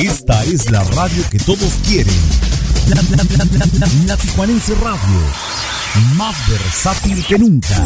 [0.00, 2.14] Esta es la radio que todos quieren.
[2.88, 3.02] La,
[4.06, 5.20] la, Tijuanense Radio.
[6.16, 7.84] Más versátil que nunca.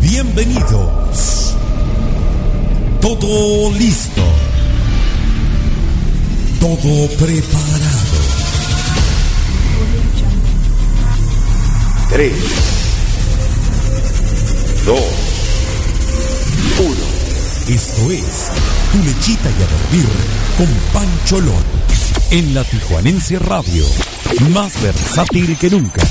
[0.00, 1.54] Bienvenidos.
[3.00, 4.22] Todo listo.
[6.60, 8.18] Todo preparado.
[12.10, 12.32] Tres.
[14.86, 15.00] Dos.
[16.78, 17.11] Uno.
[17.68, 18.50] Esto es
[18.90, 20.08] Tu lechita y a dormir
[20.58, 21.62] con Pancho Lón.
[22.30, 23.84] En la Tijuanense Radio.
[24.52, 26.02] Más versátil que nunca.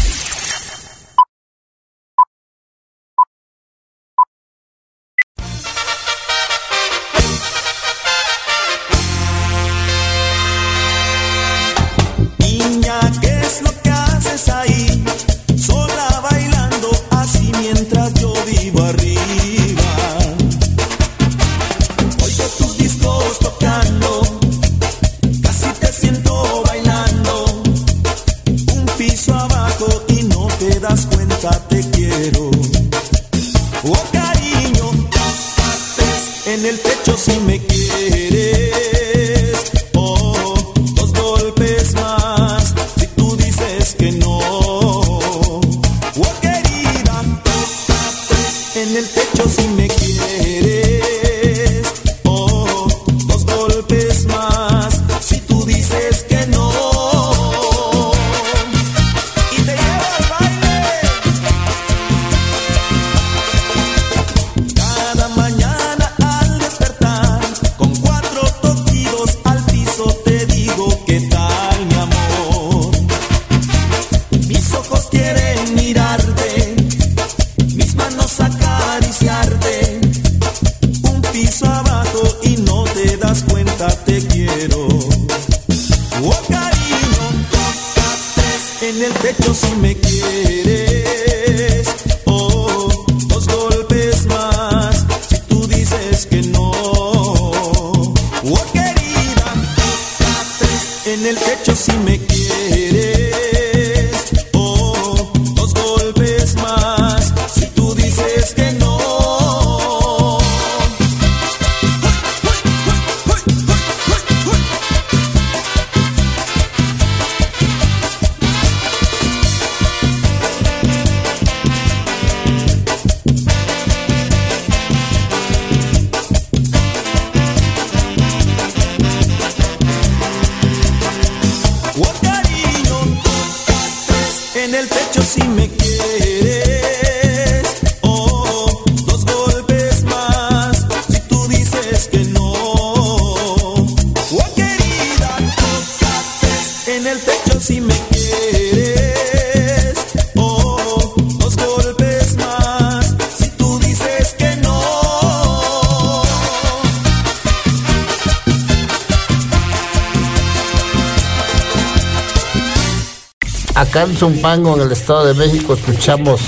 [164.22, 166.42] Zumpango, en el Estado de México, escuchamos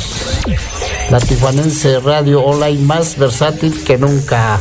[1.10, 4.60] la Tijuanense Radio Online más versátil que nunca.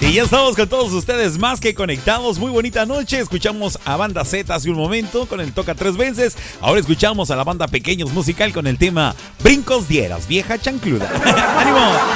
[0.00, 2.38] Y ya estamos con todos ustedes más que conectados.
[2.38, 3.18] Muy bonita noche.
[3.18, 6.36] Escuchamos a Banda Z hace un momento con el Toca Tres Veces.
[6.60, 11.10] Ahora escuchamos a la banda Pequeños Musical con el tema Brincos Dieras, vieja chancluda.
[11.58, 12.15] ¡Ánimo!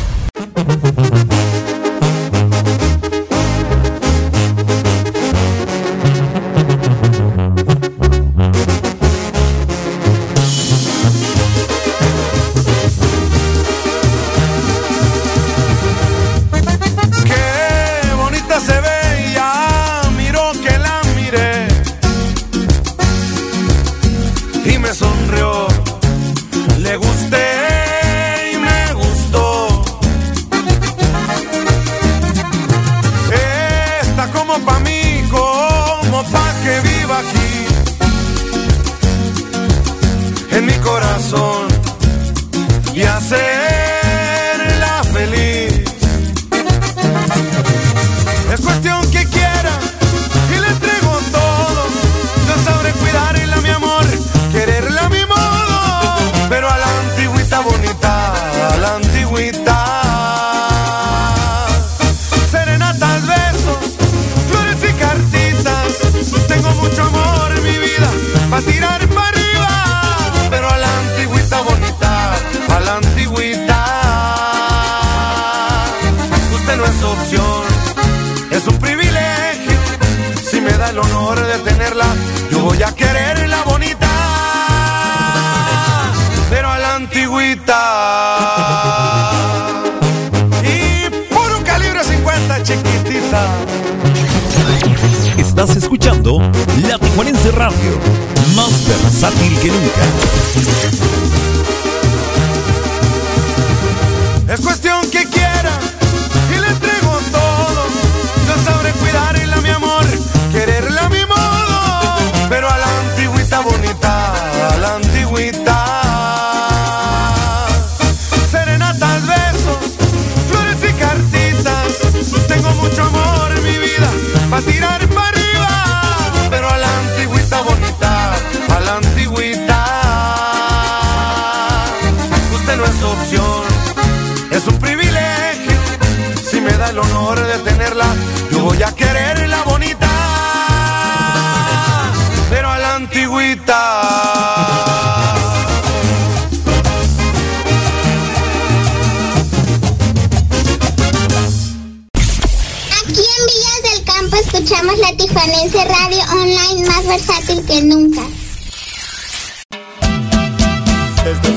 [157.79, 158.21] nunca.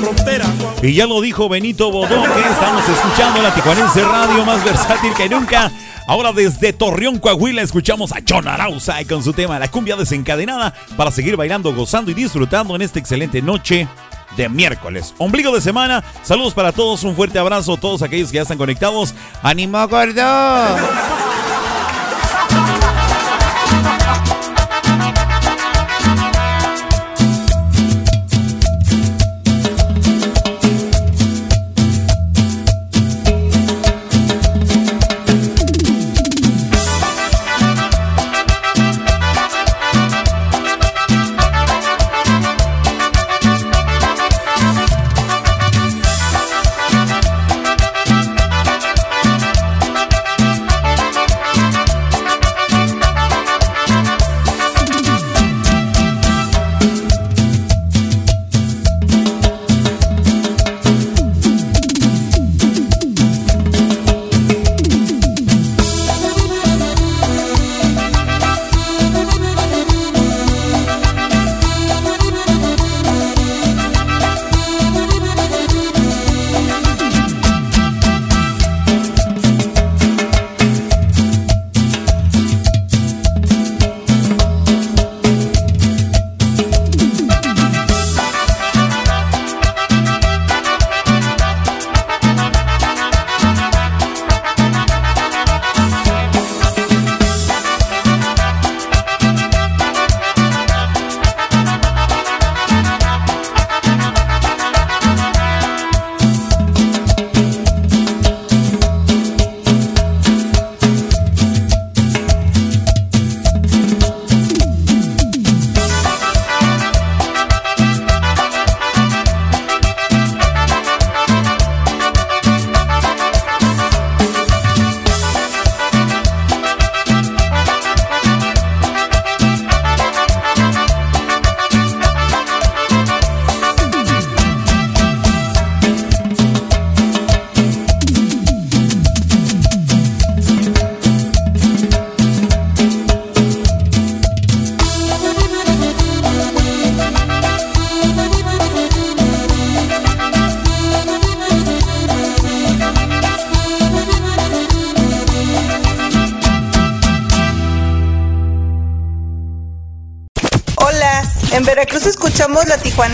[0.01, 0.45] Frontera,
[0.83, 5.29] y ya lo dijo Benito Bodó, que estamos escuchando la Tijuanense Radio más versátil que
[5.29, 5.73] nunca.
[6.07, 11.11] Ahora desde Torreón, Coahuila, escuchamos a John Arauza con su tema La cumbia desencadenada para
[11.11, 13.89] seguir bailando, gozando y disfrutando en esta excelente noche
[14.37, 15.15] de miércoles.
[15.19, 16.05] Ombligo de semana.
[16.23, 19.15] Saludos para todos, un fuerte abrazo a todos aquellos que ya están conectados.
[19.43, 21.24] ¡Ánimo, gordo!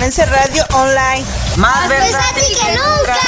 [0.00, 1.26] Permanece Radio Online.
[1.57, 3.19] Más, versátil que nunca.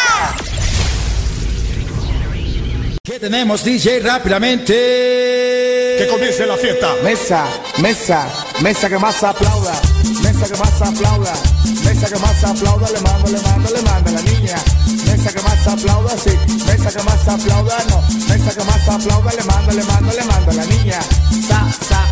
[3.05, 4.01] ¿Qué tenemos, DJ?
[4.01, 4.73] Rápidamente.
[4.73, 6.95] Que comience la fiesta.
[7.05, 7.45] Mesa,
[7.77, 8.27] mesa,
[8.63, 9.75] mesa que más aplauda.
[10.23, 11.35] Mesa que más aplauda.
[11.85, 12.91] Mesa que más aplauda.
[12.91, 14.57] Le mando, le mando, le mando a la niña.
[15.05, 16.31] Mesa que más aplauda, sí.
[16.65, 18.01] Mesa que más aplauda, no.
[18.29, 19.31] Mesa que más aplauda.
[19.33, 21.01] Le mando, le mando, le mando la niña.
[21.47, 22.12] Sa, sa,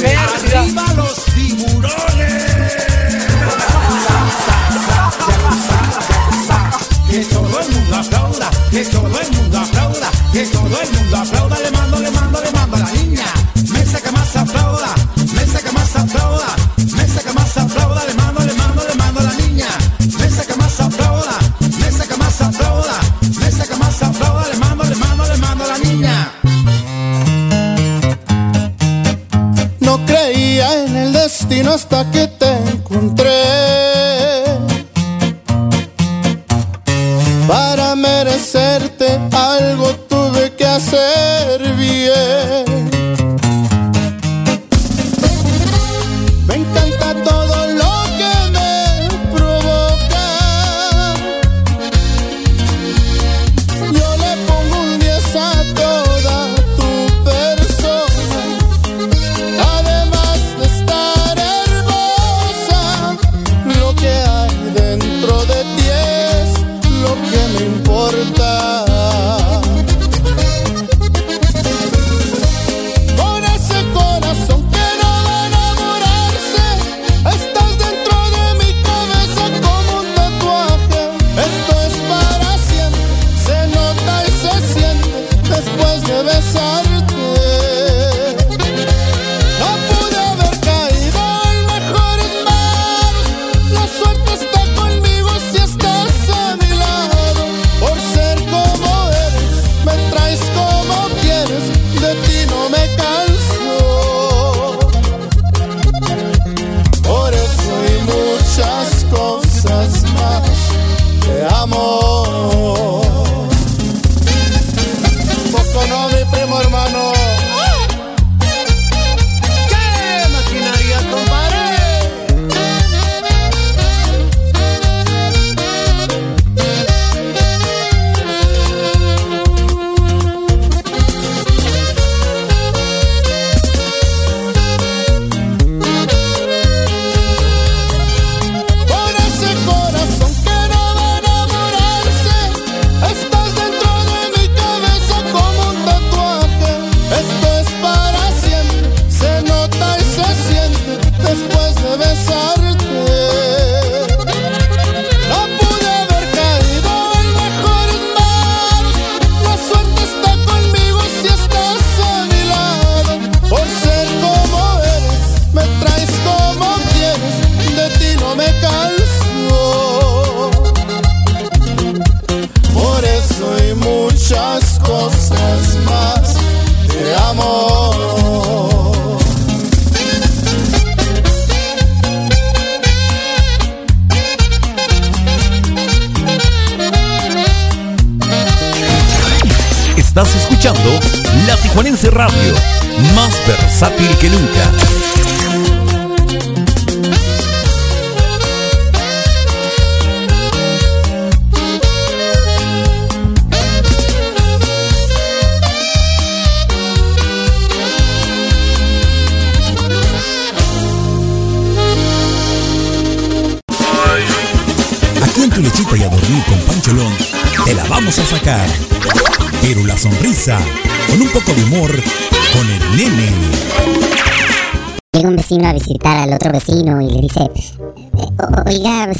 [0.00, 0.89] primeiro.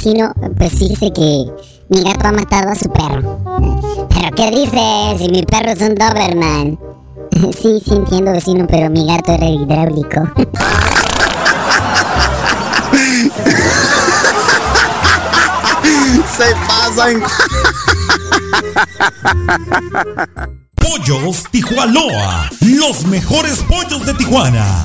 [0.00, 1.44] Vecino, pues fíjese que
[1.90, 3.38] mi gato ha matado a su perro.
[4.08, 5.16] ¿Pero qué dice?
[5.18, 6.78] Si mi perro es un Doberman.
[7.62, 10.28] Sí, sí entiendo vecino, pero mi gato era hidráulico.
[16.36, 17.22] Se pasan.
[20.74, 24.84] Pollos Tijuanoa, los mejores pollos de Tijuana.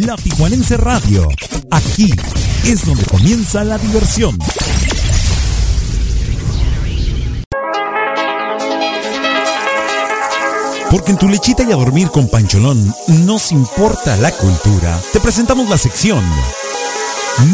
[0.00, 1.28] La Tijuanense Radio.
[1.70, 2.10] Aquí
[2.64, 4.36] es donde comienza la diversión.
[10.90, 12.92] Porque en tu lechita y a dormir con Pancholón
[13.24, 15.00] nos importa la cultura.
[15.12, 16.24] Te presentamos la sección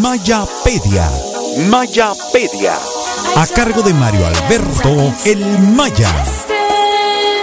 [0.00, 1.10] Mayapedia.
[1.68, 2.74] Mayapedia.
[3.36, 6.24] A cargo de Mario Alberto El Maya.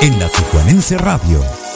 [0.02, 1.67] En la Tijuanense Radio.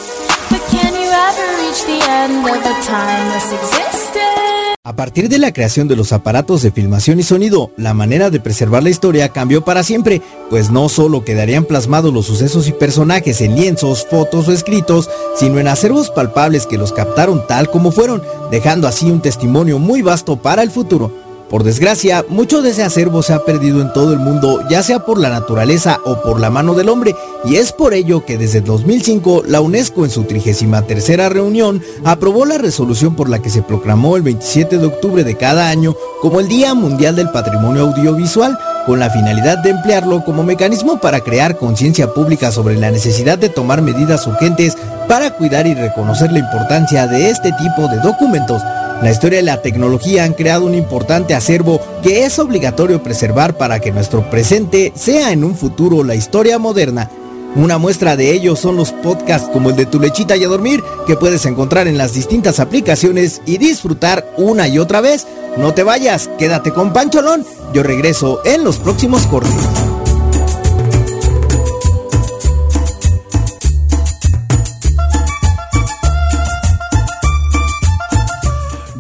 [4.83, 8.41] A partir de la creación de los aparatos de filmación y sonido, la manera de
[8.41, 13.39] preservar la historia cambió para siempre, pues no solo quedarían plasmados los sucesos y personajes
[13.39, 18.21] en lienzos, fotos o escritos, sino en acervos palpables que los captaron tal como fueron,
[18.51, 21.30] dejando así un testimonio muy vasto para el futuro.
[21.51, 24.99] Por desgracia, mucho de ese acervo se ha perdido en todo el mundo, ya sea
[24.99, 28.61] por la naturaleza o por la mano del hombre, y es por ello que desde
[28.61, 34.15] 2005 la UNESCO en su 33 reunión aprobó la resolución por la que se proclamó
[34.15, 39.01] el 27 de octubre de cada año como el Día Mundial del Patrimonio Audiovisual, con
[39.01, 43.81] la finalidad de emplearlo como mecanismo para crear conciencia pública sobre la necesidad de tomar
[43.81, 44.77] medidas urgentes
[45.09, 48.61] para cuidar y reconocer la importancia de este tipo de documentos.
[49.01, 53.79] La historia y la tecnología han creado un importante acervo que es obligatorio preservar para
[53.79, 57.09] que nuestro presente sea en un futuro la historia moderna.
[57.55, 60.83] Una muestra de ello son los podcasts como el de Tu lechita y a dormir
[61.07, 65.25] que puedes encontrar en las distintas aplicaciones y disfrutar una y otra vez.
[65.57, 67.43] No te vayas, quédate con Pancholón.
[67.73, 69.90] Yo regreso en los próximos cortes.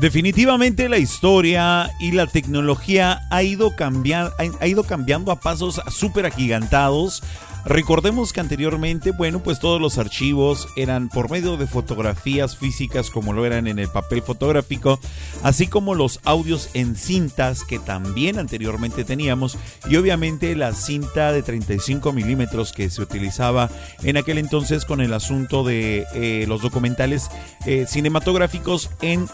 [0.01, 7.21] Definitivamente la historia y la tecnología ha ido, ha ido cambiando a pasos súper agigantados.
[7.65, 13.31] Recordemos que anteriormente, bueno, pues todos los archivos eran por medio de fotografías físicas como
[13.31, 14.99] lo eran en el papel fotográfico,
[15.43, 19.55] así como los audios en cintas que también anteriormente teníamos
[19.87, 23.69] y obviamente la cinta de 35 milímetros que se utilizaba
[24.01, 27.29] en aquel entonces con el asunto de eh, los documentales
[27.67, 29.27] eh, cinematográficos en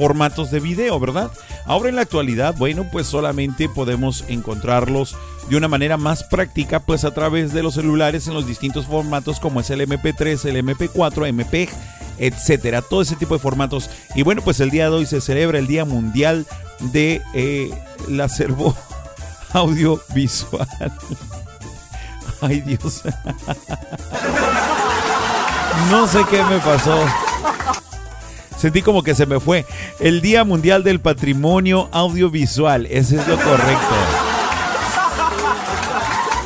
[0.00, 1.30] formatos de video, ¿verdad?
[1.66, 5.14] Ahora en la actualidad, bueno, pues solamente podemos encontrarlos
[5.50, 9.40] de una manera más práctica, pues a través de los celulares en los distintos formatos
[9.40, 11.68] como es el MP3, el MP4, MP,
[12.16, 13.90] etcétera, todo ese tipo de formatos.
[14.14, 16.46] Y bueno, pues el día de hoy se celebra el Día Mundial
[16.78, 17.70] de eh,
[18.08, 18.74] el acervo
[19.52, 20.66] audiovisual.
[22.40, 23.02] Ay Dios.
[25.88, 27.04] No sé qué me pasó.
[28.60, 29.64] Sentí como que se me fue.
[30.00, 32.84] El Día Mundial del Patrimonio Audiovisual.
[32.90, 34.29] Ese es lo correcto.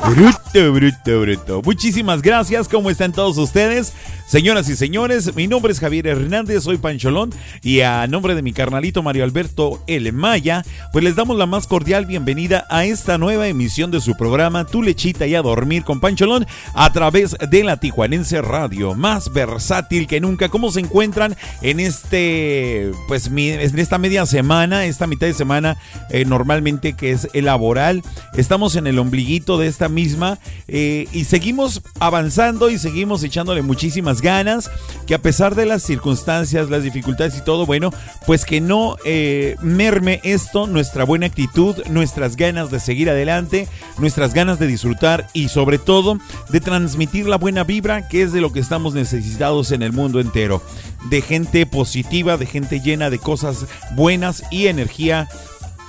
[0.07, 1.63] Bruto, bruto, bruto.
[1.65, 2.69] Muchísimas gracias.
[2.69, 3.95] ¿Cómo están todos ustedes?
[4.27, 7.31] Señoras y señores, mi nombre es Javier Hernández, soy Pancholón
[7.63, 11.67] y a nombre de mi carnalito Mario Alberto El Maya, pues les damos la más
[11.67, 16.01] cordial bienvenida a esta nueva emisión de su programa Tu Lechita y a Dormir con
[16.01, 20.49] Pancholón a través de la Tijuanense Radio, más versátil que nunca.
[20.49, 25.77] ¿Cómo se encuentran en este, pues, en esta media semana, esta mitad de semana
[26.09, 28.03] eh, normalmente que es el laboral?
[28.33, 34.21] Estamos en el ombliguito de esta misma eh, y seguimos avanzando y seguimos echándole muchísimas
[34.21, 34.71] ganas,
[35.07, 37.91] que a pesar de las circunstancias, las dificultades y todo, bueno,
[38.27, 44.35] pues que no eh, merme esto nuestra buena actitud, nuestras ganas de seguir adelante, nuestras
[44.35, 46.19] ganas de disfrutar y sobre todo
[46.51, 50.21] de transmitir la buena vibra que es de lo que estamos necesitados en el mundo
[50.21, 50.63] entero,
[51.09, 55.29] de gente positiva, de gente llena de cosas buenas y energía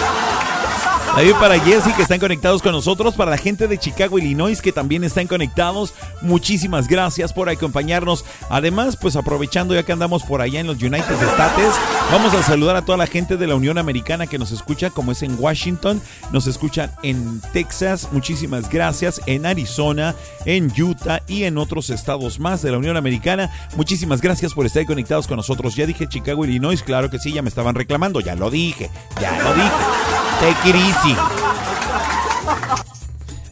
[1.16, 4.70] Ahí para Jesse que están conectados con nosotros, para la gente de Chicago, Illinois que
[4.70, 5.94] también están conectados.
[6.20, 8.26] Muchísimas gracias por acompañarnos.
[8.50, 11.74] Además, pues aprovechando ya que andamos por allá en los United States,
[12.12, 15.10] vamos a saludar a toda la gente de la Unión Americana que nos escucha, como
[15.10, 16.02] es en Washington,
[16.32, 18.08] nos escuchan en Texas.
[18.12, 23.50] Muchísimas gracias en Arizona, en Utah y en otros estados más de la Unión Americana.
[23.74, 25.76] Muchísimas gracias por estar conectados con nosotros.
[25.76, 29.32] Ya dije Chicago, Illinois, claro que sí, ya me estaban reclamando, ya lo dije, ya
[29.42, 30.16] lo dije.
[30.40, 31.05] Take it easy.
[31.06, 32.95] しい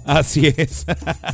[0.05, 0.85] Así es.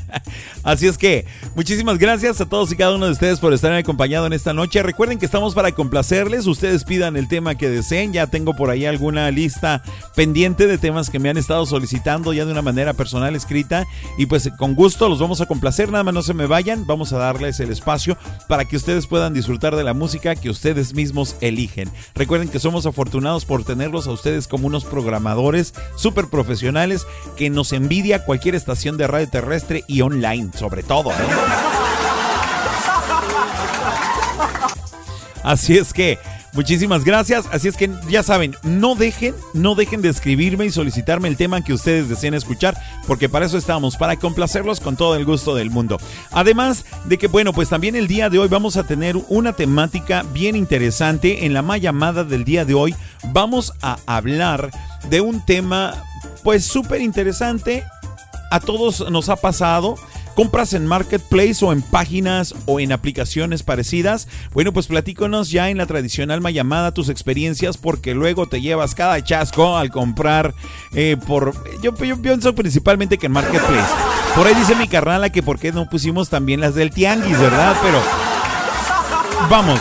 [0.62, 4.26] Así es que muchísimas gracias a todos y cada uno de ustedes por estar acompañado
[4.26, 4.82] en esta noche.
[4.82, 6.46] Recuerden que estamos para complacerles.
[6.46, 8.12] Ustedes pidan el tema que deseen.
[8.12, 9.82] Ya tengo por ahí alguna lista
[10.14, 13.86] pendiente de temas que me han estado solicitando ya de una manera personal escrita.
[14.18, 15.90] Y pues con gusto los vamos a complacer.
[15.90, 16.86] Nada más no se me vayan.
[16.86, 18.16] Vamos a darles el espacio
[18.48, 21.90] para que ustedes puedan disfrutar de la música que ustedes mismos eligen.
[22.14, 27.06] Recuerden que somos afortunados por tenerlos a ustedes como unos programadores súper profesionales
[27.36, 31.10] que nos envidia cualquier estación de radio terrestre y online, sobre todo.
[31.10, 31.14] ¿eh?
[35.42, 36.18] Así es que
[36.52, 37.46] Muchísimas gracias.
[37.52, 41.62] Así es que ya saben, no dejen, no dejen de escribirme y solicitarme el tema
[41.62, 45.70] que ustedes deseen escuchar, porque para eso estamos, para complacerlos con todo el gusto del
[45.70, 45.98] mundo.
[46.32, 50.24] Además de que, bueno, pues también el día de hoy vamos a tener una temática
[50.32, 51.46] bien interesante.
[51.46, 52.94] En la más llamada del día de hoy
[53.32, 54.70] vamos a hablar
[55.08, 56.02] de un tema,
[56.42, 57.84] pues súper interesante.
[58.50, 59.96] A todos nos ha pasado
[60.34, 65.76] compras en Marketplace o en páginas o en aplicaciones parecidas, bueno, pues platíconos ya en
[65.76, 70.54] la tradicional llamada tus experiencias porque luego te llevas cada chasco al comprar
[70.94, 71.52] eh, por...
[71.82, 73.92] Yo, yo, pienso principalmente que en Marketplace.
[74.34, 77.76] Por ahí dice mi carnala que por qué no pusimos también las del Tianguis, ¿verdad?
[77.82, 78.00] Pero...
[79.48, 79.80] Vamos.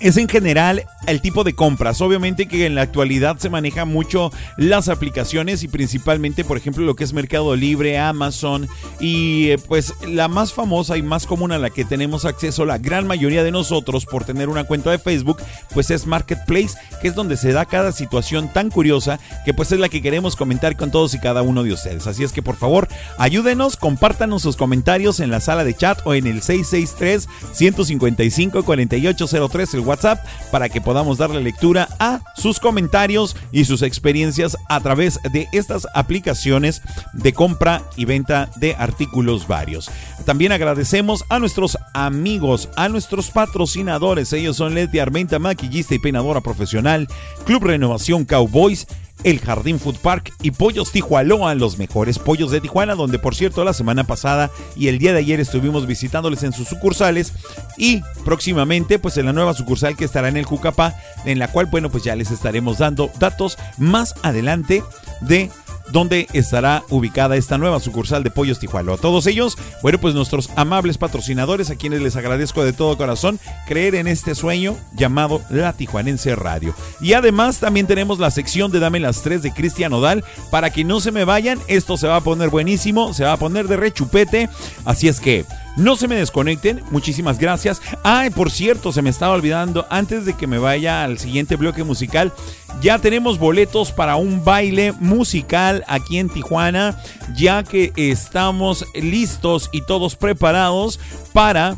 [0.00, 2.00] Es en general el tipo de compras.
[2.00, 6.96] Obviamente que en la actualidad se maneja mucho las aplicaciones y principalmente, por ejemplo, lo
[6.96, 8.66] que es Mercado Libre, Amazon
[8.98, 12.78] y eh, pues la más famosa y más común a la que tenemos acceso la
[12.78, 15.42] gran mayoría de nosotros por tener una cuenta de Facebook,
[15.74, 19.80] pues es Marketplace, que es donde se da cada situación tan curiosa que pues es
[19.80, 22.06] la que queremos comentar con todos y cada uno de ustedes.
[22.06, 26.14] Así es que por favor, ayúdenos, compártanos sus comentarios en la sala de chat o
[26.14, 33.36] en el 663 155 4803 el WhatsApp para que podamos darle lectura a sus comentarios
[33.52, 39.90] y sus experiencias a través de estas aplicaciones de compra y venta de artículos varios.
[40.24, 44.32] También agradecemos a nuestros amigos, a nuestros patrocinadores.
[44.32, 47.08] Ellos son Leti Armenta, maquillista y peinadora profesional,
[47.44, 48.86] Club Renovación Cowboys,
[49.24, 53.64] el Jardín Food Park y Pollos Tijualoa, los mejores pollos de Tijuana, donde por cierto
[53.64, 57.32] la semana pasada y el día de ayer estuvimos visitándoles en sus sucursales
[57.76, 61.66] y próximamente pues en la nueva sucursal que estará en el Jucapá, en la cual
[61.66, 64.82] bueno pues ya les estaremos dando datos más adelante
[65.20, 65.50] de
[65.92, 68.94] donde estará ubicada esta nueva sucursal de Pollos Tijuana.
[68.94, 73.38] A todos ellos, bueno, pues nuestros amables patrocinadores, a quienes les agradezco de todo corazón
[73.66, 76.74] creer en este sueño llamado La Tijuanense Radio.
[77.00, 80.24] Y además también tenemos la sección de Dame las tres de Cristian Odal.
[80.50, 83.38] Para que no se me vayan, esto se va a poner buenísimo, se va a
[83.38, 84.48] poner de rechupete.
[84.84, 85.44] Así es que
[85.76, 87.80] no se me desconecten, muchísimas gracias.
[88.02, 91.84] Ay, por cierto, se me estaba olvidando, antes de que me vaya al siguiente bloque
[91.84, 92.32] musical,
[92.80, 97.00] ya tenemos boletos para un baile musical aquí en Tijuana,
[97.36, 101.00] ya que estamos listos y todos preparados
[101.32, 101.76] para...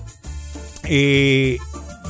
[0.85, 1.59] Eh,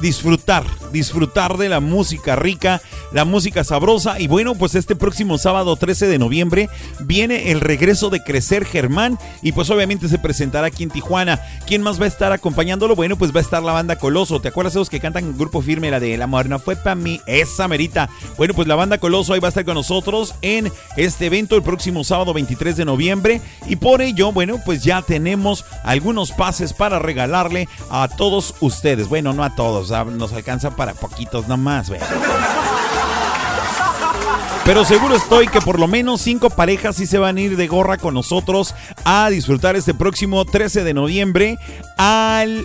[0.01, 2.81] disfrutar, disfrutar de la música rica,
[3.13, 4.19] la música sabrosa.
[4.21, 6.69] Y bueno, pues este próximo sábado 13 de noviembre
[7.01, 11.41] viene el regreso de Crecer Germán y pues obviamente se presentará aquí en Tijuana.
[11.67, 12.97] ¿Quién más va a estar acompañándolo?
[12.97, 14.41] Bueno, pues va a estar la banda Coloso.
[14.41, 16.77] ¿Te acuerdas de los que cantan en grupo firme la de El amor no fue
[16.77, 17.21] para mí?
[17.27, 18.09] Esa merita.
[18.37, 21.63] Bueno, pues la banda Coloso ahí va a estar con nosotros en este evento el
[21.63, 26.99] próximo sábado 23 de noviembre y por ello, bueno, pues ya tenemos algunos pases para
[26.99, 29.09] regalarle a todos ustedes.
[29.09, 32.01] Bueno, no a todos, nos alcanza para poquitos nomás, güey.
[34.65, 37.67] Pero seguro estoy que por lo menos cinco parejas sí se van a ir de
[37.67, 41.59] gorra con nosotros a disfrutar este próximo 13 de noviembre
[41.97, 42.65] al,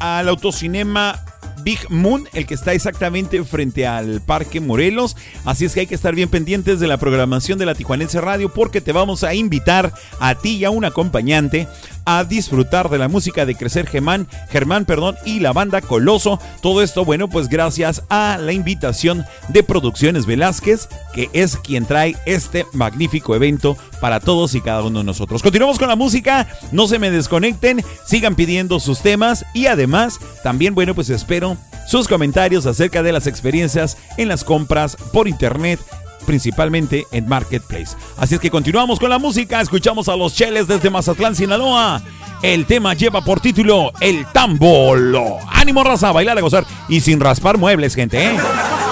[0.00, 1.22] al autocinema
[1.62, 5.16] Big Moon, el que está exactamente frente al Parque Morelos.
[5.44, 8.48] Así es que hay que estar bien pendientes de la programación de la Tijuanense Radio
[8.48, 11.68] porque te vamos a invitar a ti y a un acompañante
[12.06, 16.40] a disfrutar de la música de Crecer Germán, Germán, perdón, y la banda Coloso.
[16.62, 22.16] Todo esto, bueno, pues gracias a la invitación de Producciones Velázquez, que es quien trae
[22.24, 25.42] este magnífico evento para todos y cada uno de nosotros.
[25.42, 30.74] Continuamos con la música, no se me desconecten, sigan pidiendo sus temas y además también,
[30.74, 31.56] bueno, pues espero
[31.88, 35.80] sus comentarios acerca de las experiencias en las compras por internet
[36.26, 37.96] principalmente en Marketplace.
[38.18, 42.02] Así es que continuamos con la música, escuchamos a los Cheles desde Mazatlán, Sinaloa.
[42.42, 45.38] El tema lleva por título El Tambolo.
[45.48, 48.36] Ánimo, raza, a bailar, a gozar y sin raspar muebles, gente, ¿eh?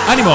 [0.09, 0.35] ¡Ánimo!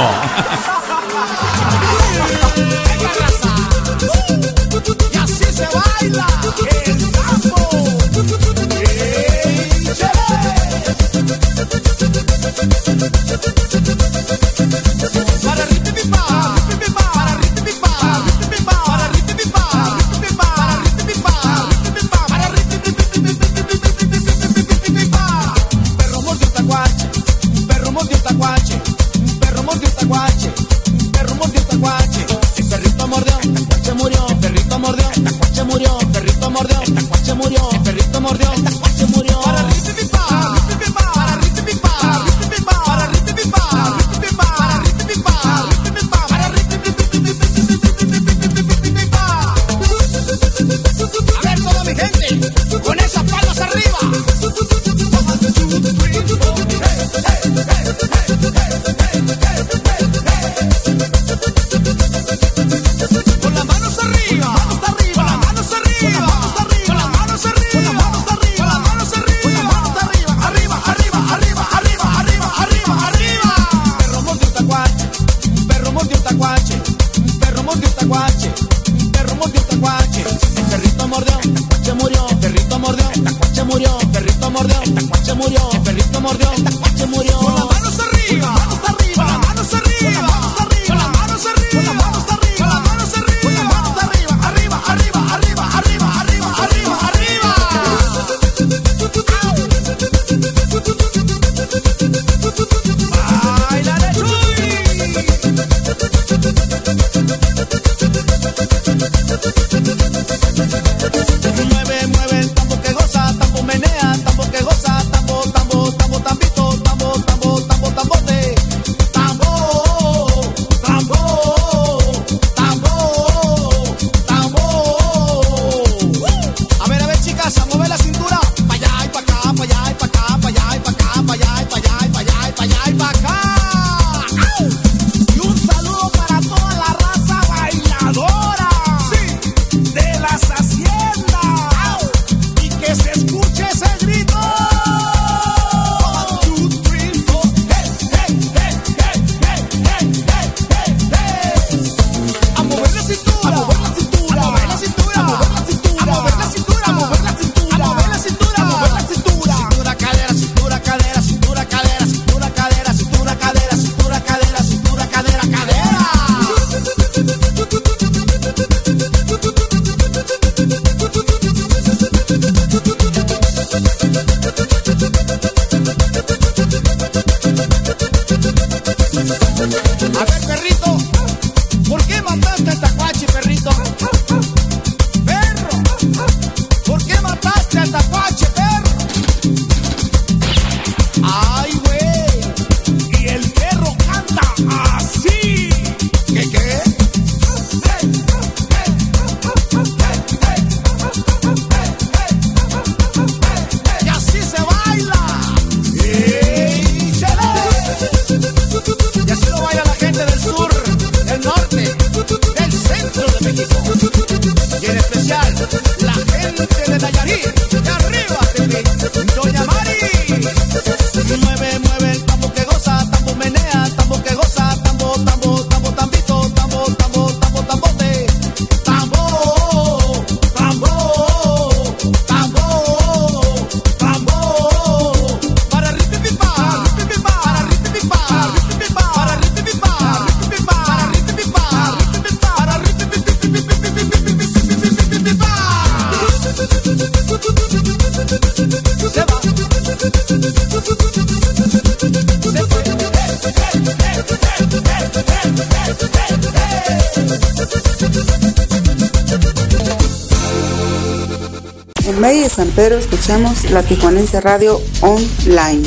[262.80, 265.86] pero escuchemos la Tijuanense Radio Online,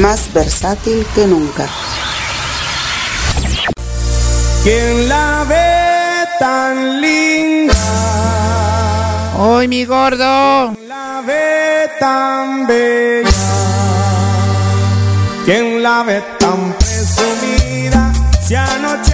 [0.00, 1.66] más versátil que nunca.
[4.62, 7.74] ¿Quién la ve tan linda?
[9.38, 10.74] ¡Hoy mi gordo!
[10.74, 13.30] ¿Quién la ve tan bella?
[15.46, 18.12] ¿Quién la ve tan presumida?
[18.46, 19.13] Si anoche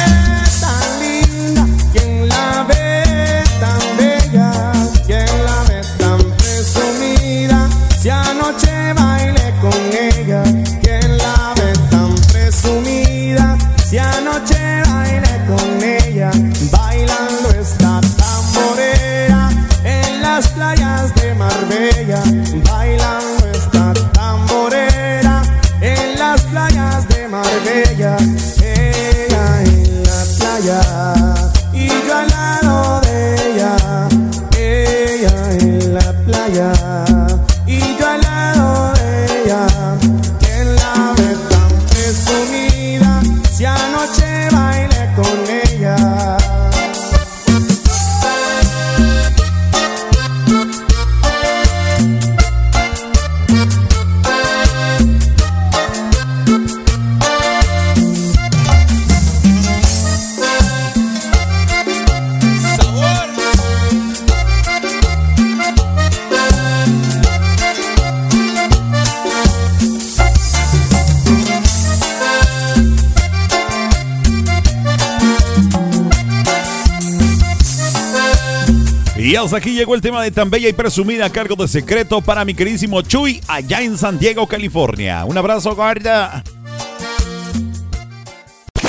[80.01, 83.39] El tema de tan bella y presumida a cargo de secreto para mi queridísimo Chuy
[83.47, 85.25] allá en San Diego, California.
[85.25, 86.43] Un abrazo, guarda.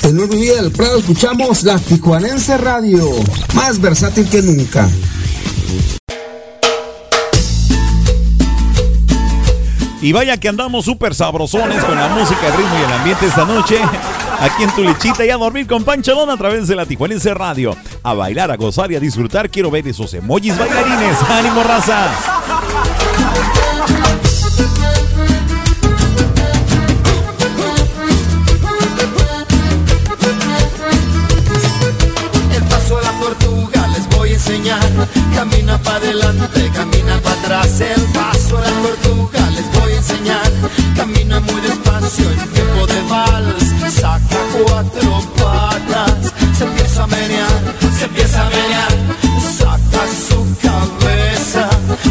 [0.05, 3.05] En un día del Prado escuchamos la Tijuanense Radio,
[3.53, 4.89] más versátil que nunca.
[10.01, 13.45] Y vaya que andamos súper sabrosones con la música, el ritmo y el ambiente esta
[13.45, 13.77] noche.
[14.43, 17.77] Aquí en tu lechita y a dormir con Pancholón a través de la Tijuanense Radio.
[18.03, 19.49] A bailar, a gozar y a disfrutar.
[19.49, 21.17] Quiero ver esos emojis bailarines.
[21.31, 22.11] ¡Ánimo, raza!
[32.53, 34.81] El paso de la tortuga les voy a enseñar.
[35.37, 37.81] Camina para adelante, camina para atrás.
[37.81, 40.51] El paso de la tortuga les voy a enseñar.
[40.97, 43.62] Camina muy despacio en tiempo de vals.
[44.01, 47.49] Saca cuatro patas, se empieza a menear,
[47.99, 48.93] se empieza a menear.
[49.59, 51.69] Saca su cabeza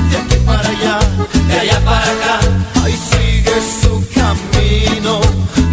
[0.09, 0.99] de aquí para allá,
[1.47, 2.39] de allá para acá.
[2.83, 5.19] Ahí sigue su camino,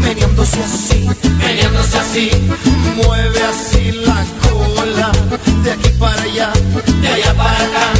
[0.00, 2.30] meneándose así, meneándose así.
[2.96, 5.12] Mueve así la cola,
[5.62, 6.52] de aquí para allá,
[7.02, 7.97] de allá para acá.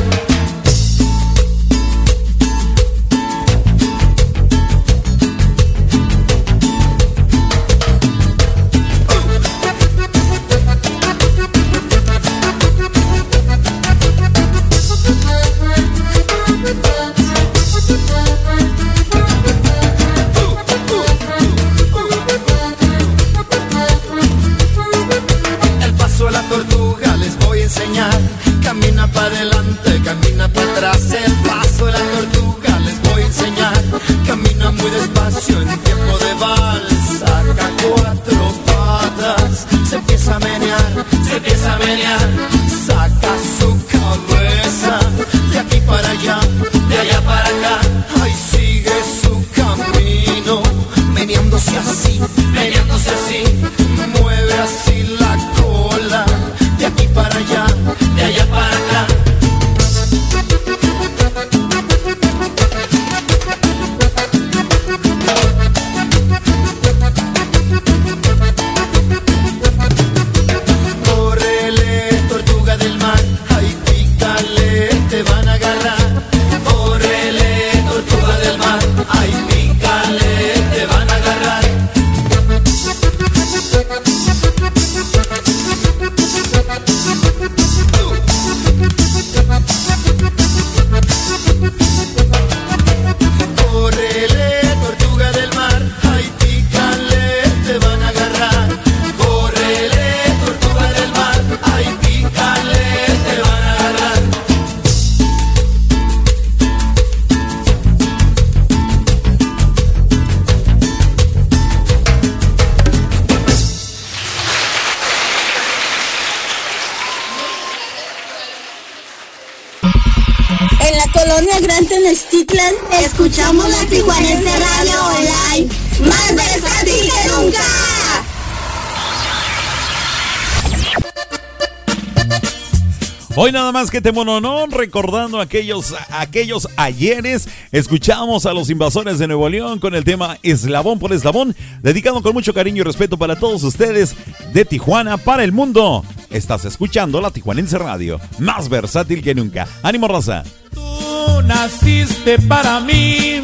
[133.79, 139.79] Más que te mononón, recordando aquellos, aquellos ayeres, escuchamos a los invasores de Nuevo León
[139.79, 144.17] con el tema Eslabón por Eslabón, dedicado con mucho cariño y respeto para todos ustedes
[144.53, 146.05] de Tijuana para el mundo.
[146.29, 149.69] Estás escuchando la Tijuanense Radio, más versátil que nunca.
[149.85, 150.43] ¡Ánimo, raza!
[150.75, 153.43] Tú naciste para mí,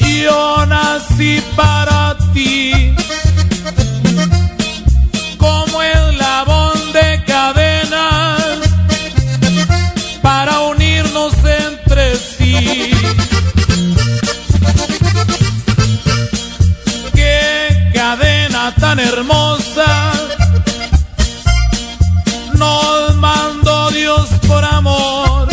[0.00, 2.92] yo nací para ti.
[18.72, 20.12] Tan hermosa
[22.54, 25.48] nos mandó Dios por amor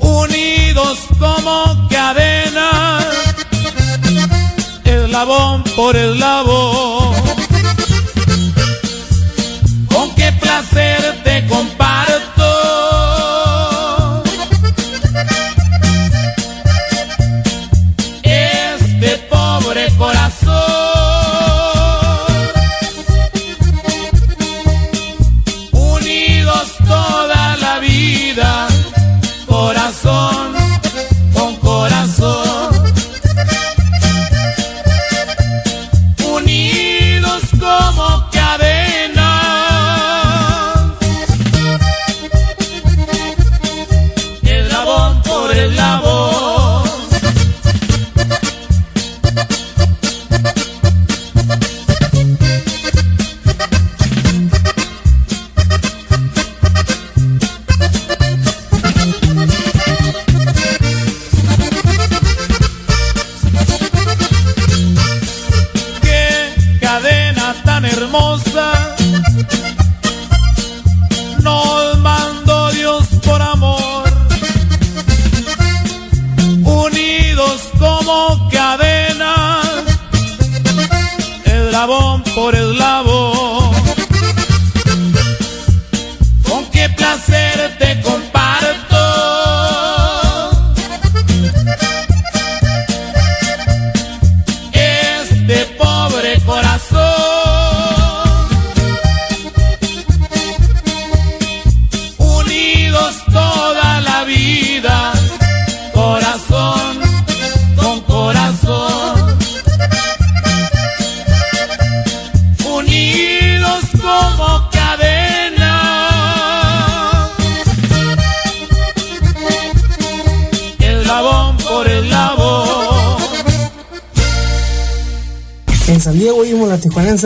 [0.00, 3.04] unidos como cadenas,
[4.84, 6.89] eslabón por eslabón.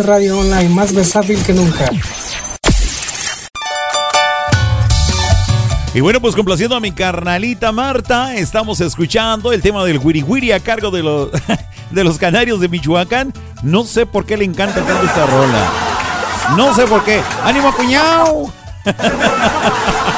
[0.03, 1.91] radio online más versátil que nunca.
[5.95, 10.51] Y bueno, pues complaciendo a mi carnalita Marta, estamos escuchando el tema del wiri wiri
[10.51, 11.31] a cargo de los,
[11.91, 13.33] de los canarios de Michoacán.
[13.63, 15.71] No sé por qué le encanta tanto esta rola.
[16.57, 17.23] No sé por qué.
[17.45, 18.53] ¡Ánimo, cuñado!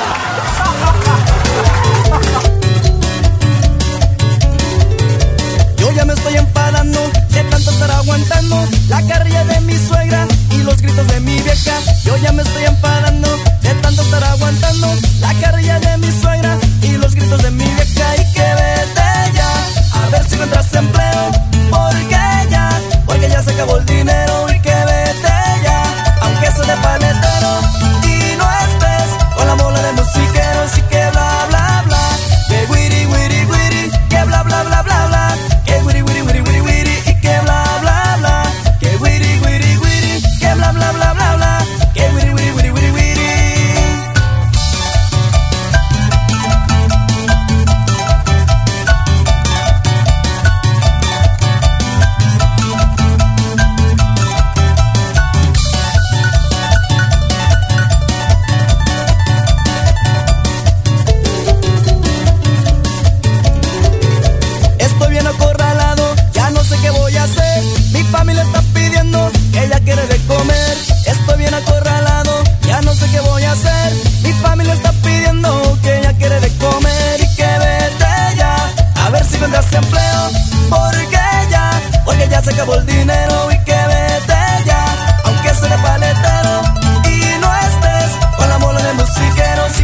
[79.77, 80.31] desempleo,
[80.71, 81.19] porque
[81.51, 81.71] ya,
[82.05, 84.85] porque ya se acabó el dinero y que vete ya,
[85.25, 86.63] aunque se le paletero
[87.05, 89.81] y no estés con la mola de musiqueros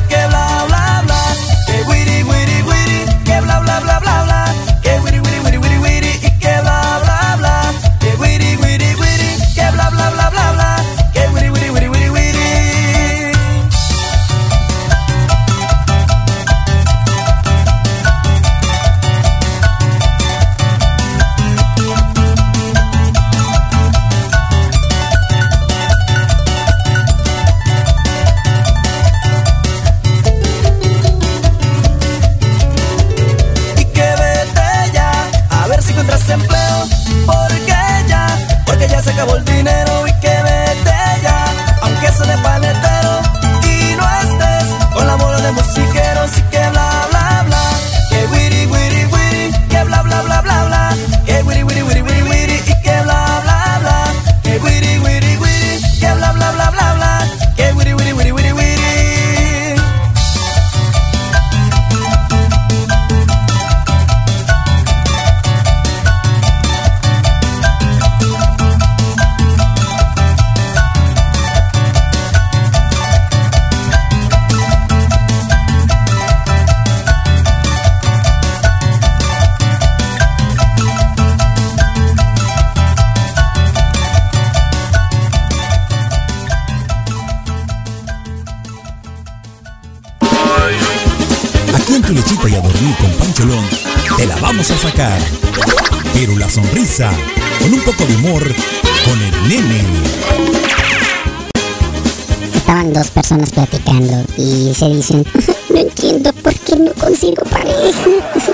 [103.38, 105.24] platicando y se dicen,
[105.70, 108.10] no entiendo por qué no consigo pareja.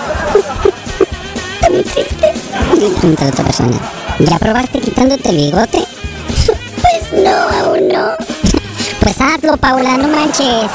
[1.55, 2.33] Está muy triste.
[2.75, 3.81] Y pregunta la otra persona,
[4.21, 5.85] ¿ya probaste quitándote el bigote?
[6.81, 8.11] Pues no, aún no.
[9.01, 10.71] Pues hazlo, Paula, no manches.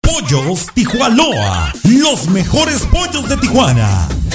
[0.00, 4.08] Pollos Tijuanoa, los mejores pollos de Tijuana.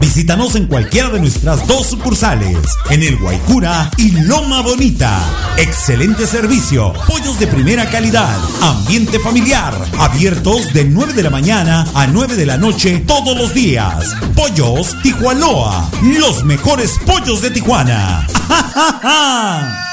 [0.00, 2.56] Visítanos en cualquiera de nuestras dos sucursales,
[2.90, 5.20] en el Guaycura y Loma Bonita.
[5.56, 12.06] Excelente servicio, pollos de primera calidad, ambiente familiar, abiertos de 9 de la mañana a
[12.06, 14.14] 9 de la noche todos los días.
[14.34, 18.26] Pollos Tijuanoa, los mejores pollos de Tijuana.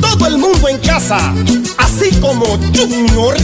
[0.00, 1.32] Todo el mundo en casa,
[1.78, 2.44] así como
[2.74, 3.36] Junior.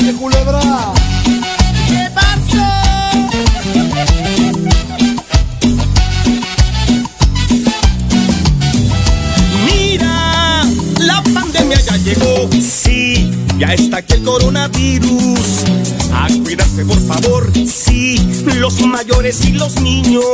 [0.00, 0.60] Oye, culebra.
[1.88, 3.70] ¿Qué pasó?
[9.66, 10.62] Mira,
[10.98, 12.48] la pandemia ya llegó.
[12.60, 15.64] Sí, ya está aquí el coronavirus.
[16.14, 17.50] A cuidarse, por favor.
[17.66, 18.16] Sí,
[18.58, 20.24] los mayores y los niños.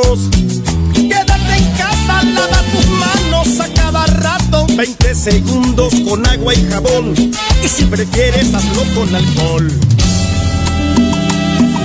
[6.76, 7.14] Y jabón.
[7.64, 9.72] Y si prefieres, hazlo con alcohol.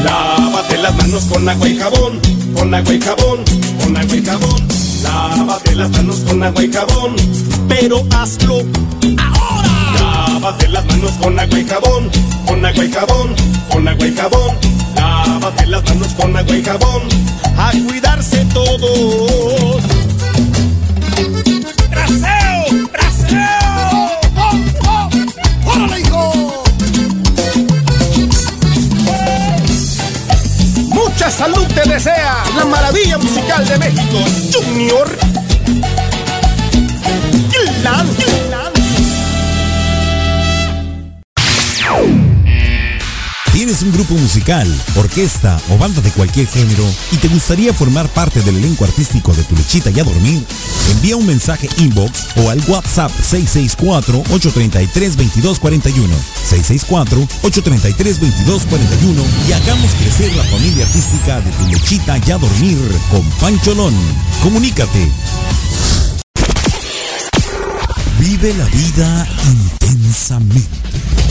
[0.04, 2.20] Lávate las manos con agua y jabón,
[2.56, 3.44] con agua y jabón,
[3.82, 4.68] con agua y jabón.
[5.04, 7.16] Lávate las manos con agua y jabón,
[7.68, 8.64] pero hazlo
[9.18, 9.70] ahora.
[10.00, 12.12] Lávate las manos con agua y jabón,
[12.48, 13.36] con agua y jabón,
[13.72, 14.58] con agua y jabón.
[14.96, 17.02] Lávate las manos con agua y jabón,
[17.58, 19.31] a cuidarse todos.
[33.52, 34.18] Musical de México,
[34.52, 35.32] Junior.
[43.82, 48.40] ¿Tienes un grupo musical, orquesta o banda de cualquier género y te gustaría formar parte
[48.42, 50.46] del elenco artístico de Tu Lechita y a Dormir?
[50.92, 56.10] Envía un mensaje inbox o al WhatsApp 664-833-2241.
[56.48, 62.78] 664-833-2241 y hagamos crecer la familia artística de Tu Lechita y a Dormir
[63.10, 63.96] con Pancholón.
[64.44, 65.10] Comunícate.
[68.20, 71.31] Vive la vida intensamente.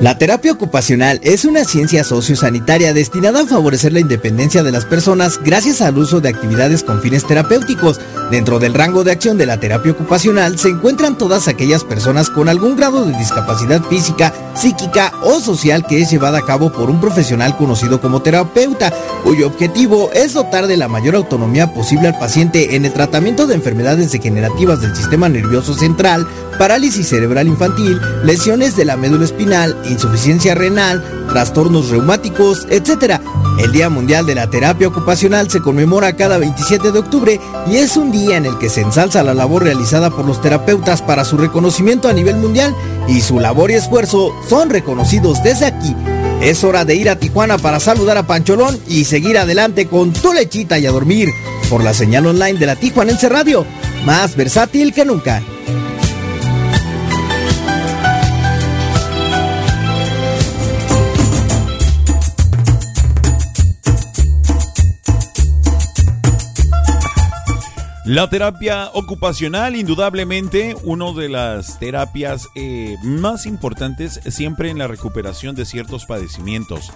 [0.00, 5.38] La terapia ocupacional es una ciencia sociosanitaria destinada a favorecer la independencia de las personas
[5.44, 8.00] gracias al uso de actividades con fines terapéuticos.
[8.30, 12.48] Dentro del rango de acción de la terapia ocupacional se encuentran todas aquellas personas con
[12.48, 16.98] algún grado de discapacidad física, psíquica o social que es llevada a cabo por un
[16.98, 22.74] profesional conocido como terapeuta, cuyo objetivo es dotar de la mayor autonomía posible al paciente
[22.74, 26.26] en el tratamiento de enfermedades degenerativas del sistema nervioso central,
[26.58, 33.20] parálisis cerebral infantil, lesiones de la médula espinal, insuficiencia renal, trastornos reumáticos, etc.
[33.58, 37.96] El Día Mundial de la Terapia Ocupacional se conmemora cada 27 de octubre y es
[37.96, 41.36] un día en el que se ensalza la labor realizada por los terapeutas para su
[41.36, 42.74] reconocimiento a nivel mundial
[43.08, 45.94] y su labor y esfuerzo son reconocidos desde aquí.
[46.40, 50.32] Es hora de ir a Tijuana para saludar a Pancholón y seguir adelante con tu
[50.32, 51.28] lechita y a dormir
[51.68, 53.66] por la señal online de la Tijuanense Radio,
[54.06, 55.42] más versátil que nunca.
[68.10, 75.54] La terapia ocupacional, indudablemente, una de las terapias eh, más importantes siempre en la recuperación
[75.54, 76.92] de ciertos padecimientos.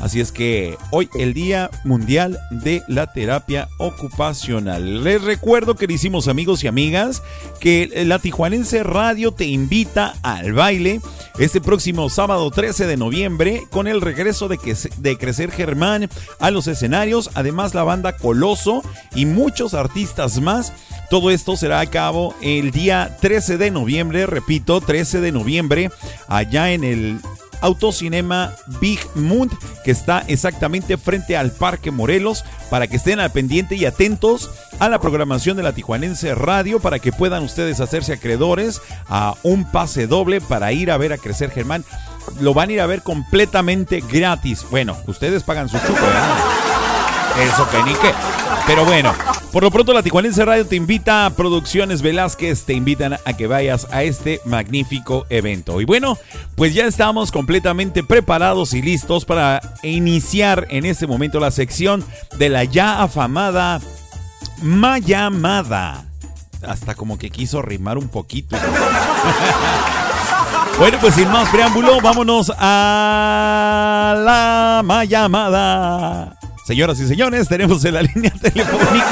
[0.00, 5.02] Así es que hoy el Día Mundial de la Terapia Ocupacional.
[5.02, 7.22] Les recuerdo, queridísimos amigos y amigas,
[7.60, 11.00] que la Tijuanense Radio te invita al baile
[11.38, 16.08] este próximo sábado 13 de noviembre con el regreso de, que, de Crecer Germán
[16.40, 18.82] a los escenarios, además la banda Coloso
[19.14, 20.72] y muchos artistas más.
[21.10, 25.90] Todo esto será a cabo el día 13 de noviembre, repito, 13 de noviembre,
[26.28, 27.20] allá en el
[27.60, 29.50] Autocinema Big Moon,
[29.84, 34.88] que está exactamente frente al Parque Morelos, para que estén al pendiente y atentos a
[34.88, 40.06] la programación de la Tijuanense Radio, para que puedan ustedes hacerse acreedores a un pase
[40.06, 41.84] doble para ir a ver a Crecer Germán.
[42.40, 44.66] Lo van a ir a ver completamente gratis.
[44.70, 46.06] Bueno, ustedes pagan su chupo,
[47.40, 48.12] Eso que ni qué.
[48.66, 49.14] Pero bueno,
[49.52, 53.86] por lo pronto la Tijuanense Radio te invita, Producciones Velázquez te invitan a que vayas
[53.90, 55.80] a este magnífico evento.
[55.80, 56.18] Y bueno,
[56.56, 62.04] pues ya estamos completamente preparados y listos para iniciar en este momento la sección
[62.38, 63.80] de la ya afamada
[64.62, 66.06] Mayamada.
[66.66, 68.56] Hasta como que quiso rimar un poquito.
[70.78, 76.35] Bueno, pues sin más preámbulo, vámonos a la Mayamada.
[76.66, 79.06] Señoras y señores, tenemos en la línea telefónica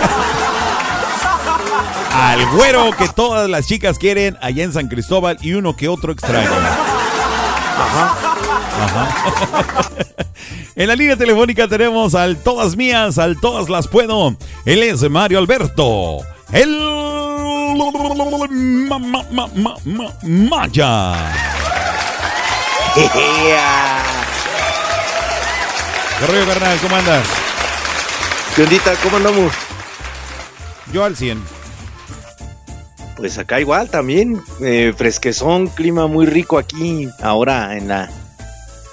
[2.12, 6.12] al güero que todas las chicas quieren allá en San Cristóbal y uno que otro
[6.12, 6.50] extraño.
[7.78, 8.16] Ajá.
[8.82, 9.90] Ajá.
[10.76, 14.34] En la línea telefónica tenemos al todas mías, al todas las puedo.
[14.64, 16.18] Él es Mario Alberto.
[16.50, 16.76] El
[17.76, 21.14] ma, ma, ma, ma, ma, Maya.
[26.18, 26.78] ¿Qué rollo, carnal?
[26.80, 27.43] ¿Cómo andas?
[28.56, 28.92] ¿Qué ondita?
[29.02, 29.52] ¿Cómo andamos?
[30.92, 31.42] Yo al 100.
[33.16, 38.10] Pues acá igual también, eh, fresquezón, clima muy rico aquí, ahora en la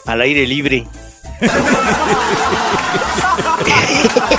[0.05, 0.87] al aire libre.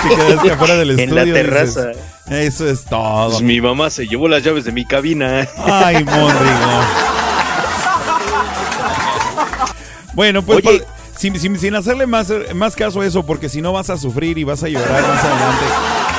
[0.01, 1.87] Te quedaste afuera del en la estudio, terraza.
[1.89, 3.29] dices, Eso es todo.
[3.31, 5.47] Pues mi mamá se llevó las llaves de mi cabina.
[5.57, 6.33] Ay, Mondrigo.
[10.15, 10.81] Bueno, pues Oye.
[10.81, 10.85] pa-
[11.23, 14.37] sin, sin- sin hacerle más, más caso a eso, porque si no vas a sufrir
[14.37, 15.65] y vas a llorar más adelante.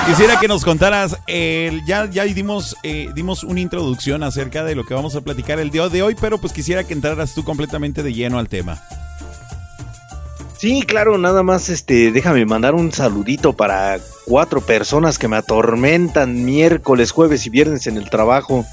[0.06, 4.84] Quisiera que nos contaras, eh, ya, ya dimos, eh, dimos una introducción acerca de lo
[4.84, 8.02] que vamos a platicar el día de hoy, pero pues quisiera que entraras tú completamente
[8.02, 8.82] de lleno al tema.
[10.56, 16.46] Sí, claro, nada más este, déjame mandar un saludito para cuatro personas que me atormentan
[16.46, 18.64] miércoles, jueves y viernes en el trabajo.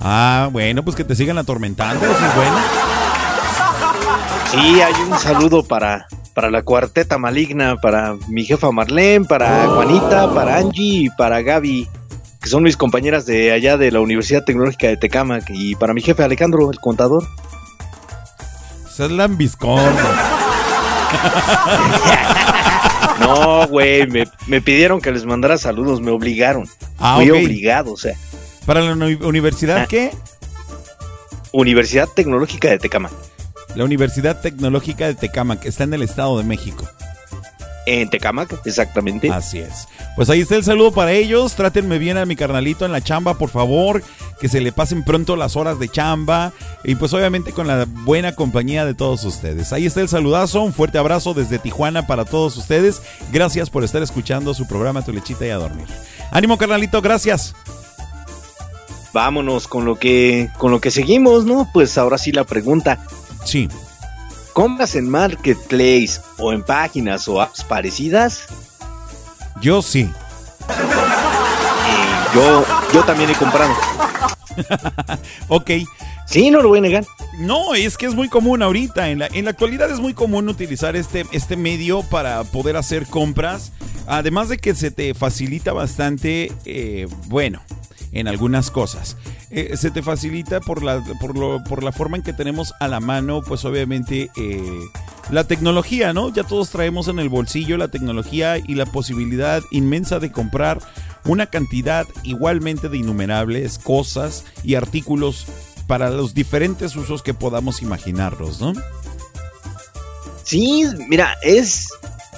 [0.00, 2.56] Ah, bueno, pues que te sigan atormentando, eso es bueno.
[4.50, 10.32] Sí, hay un saludo para, para la cuarteta maligna, para mi jefa Marlene, para Juanita,
[10.32, 11.86] para Angie y para Gaby,
[12.40, 16.00] que son mis compañeras de allá de la Universidad Tecnológica de Tecamac, y para mi
[16.00, 17.24] jefe Alejandro, el contador.
[18.90, 19.80] Ese es lambiscón.
[23.20, 26.66] No, güey, me, me pidieron que les mandara saludos, me obligaron.
[26.98, 27.36] Ah, Fui ok.
[27.42, 28.14] obligado, o sea.
[28.64, 29.86] ¿Para la uni- universidad Ah.
[29.88, 30.12] qué?
[31.52, 33.10] Universidad Tecnológica de Tecamac.
[33.78, 36.84] La Universidad Tecnológica de Tecamac, está en el Estado de México.
[37.86, 39.30] En Tecamac, exactamente.
[39.30, 39.86] Así es.
[40.16, 41.54] Pues ahí está el saludo para ellos.
[41.54, 44.02] Trátenme bien a mi carnalito en la chamba, por favor.
[44.40, 46.52] Que se le pasen pronto las horas de chamba.
[46.82, 49.72] Y pues obviamente con la buena compañía de todos ustedes.
[49.72, 50.60] Ahí está el saludazo.
[50.62, 53.00] Un fuerte abrazo desde Tijuana para todos ustedes.
[53.30, 55.86] Gracias por estar escuchando su programa Tu Lechita y a dormir.
[56.32, 57.00] Ánimo, carnalito.
[57.00, 57.54] Gracias.
[59.12, 61.70] Vámonos con lo que con lo que seguimos, ¿no?
[61.72, 62.98] Pues ahora sí la pregunta.
[63.48, 63.66] Sí.
[64.52, 68.42] ¿Compras en Marketplace o en páginas o apps parecidas?
[69.62, 70.10] Yo sí.
[72.34, 73.72] Yo, yo también he comprado.
[75.48, 75.70] ok.
[76.26, 77.06] Sí, no lo voy a negar.
[77.38, 79.08] No, es que es muy común ahorita.
[79.08, 83.06] En la, en la actualidad es muy común utilizar este, este medio para poder hacer
[83.06, 83.72] compras.
[84.06, 87.62] Además de que se te facilita bastante, eh, bueno,
[88.12, 89.16] en algunas cosas.
[89.50, 92.88] Eh, se te facilita por la, por, lo- por la forma en que tenemos a
[92.88, 94.80] la mano, pues obviamente, eh,
[95.30, 96.32] la tecnología, ¿no?
[96.32, 100.80] Ya todos traemos en el bolsillo la tecnología y la posibilidad inmensa de comprar
[101.24, 105.46] una cantidad igualmente de innumerables cosas y artículos
[105.86, 108.72] para los diferentes usos que podamos imaginarlos, ¿no?
[110.44, 111.88] Sí, mira, es,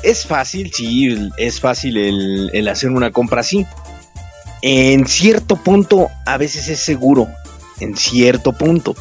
[0.03, 3.65] es fácil, sí, es fácil el, el hacer una compra así.
[4.63, 7.29] En cierto punto, a veces es seguro.
[7.81, 8.95] En cierto punto.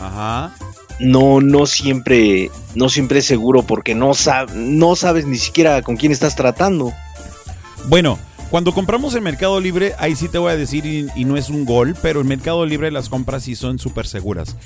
[0.00, 0.52] Ajá.
[0.98, 5.96] No, no siempre, no siempre es seguro porque no, sab- no sabes ni siquiera con
[5.96, 6.92] quién estás tratando.
[7.88, 8.18] Bueno,
[8.50, 11.48] cuando compramos en Mercado Libre, ahí sí te voy a decir, y, y no es
[11.48, 14.56] un gol, pero en Mercado Libre las compras sí son súper seguras.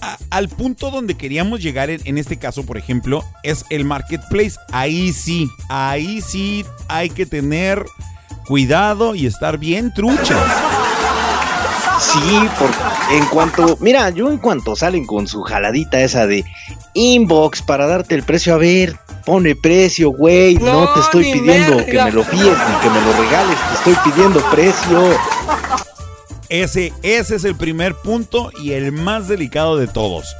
[0.00, 4.56] a- al punto donde queríamos llegar en, en este caso, por ejemplo, es el marketplace.
[4.72, 7.84] Ahí sí, ahí sí hay que tener
[8.46, 10.38] cuidado y estar bien truchas.
[12.00, 12.76] Sí, porque
[13.16, 16.44] en cuanto, mira, yo en cuanto salen con su jaladita esa de
[16.92, 21.84] inbox para darte el precio, a ver, pone precio, güey, no, No, te estoy pidiendo
[21.84, 25.00] que me lo fíes ni que me lo regales, te estoy pidiendo precio.
[26.48, 30.36] Ese, ese es el primer punto y el más delicado de todos.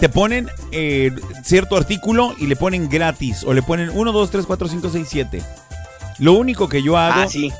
[0.00, 1.12] Te ponen eh,
[1.42, 5.08] cierto artículo y le ponen gratis o le ponen 1, 2, 3, 4, 5, 6,
[5.08, 5.42] 7.
[6.18, 7.52] Lo único que yo hago, Ah, sí.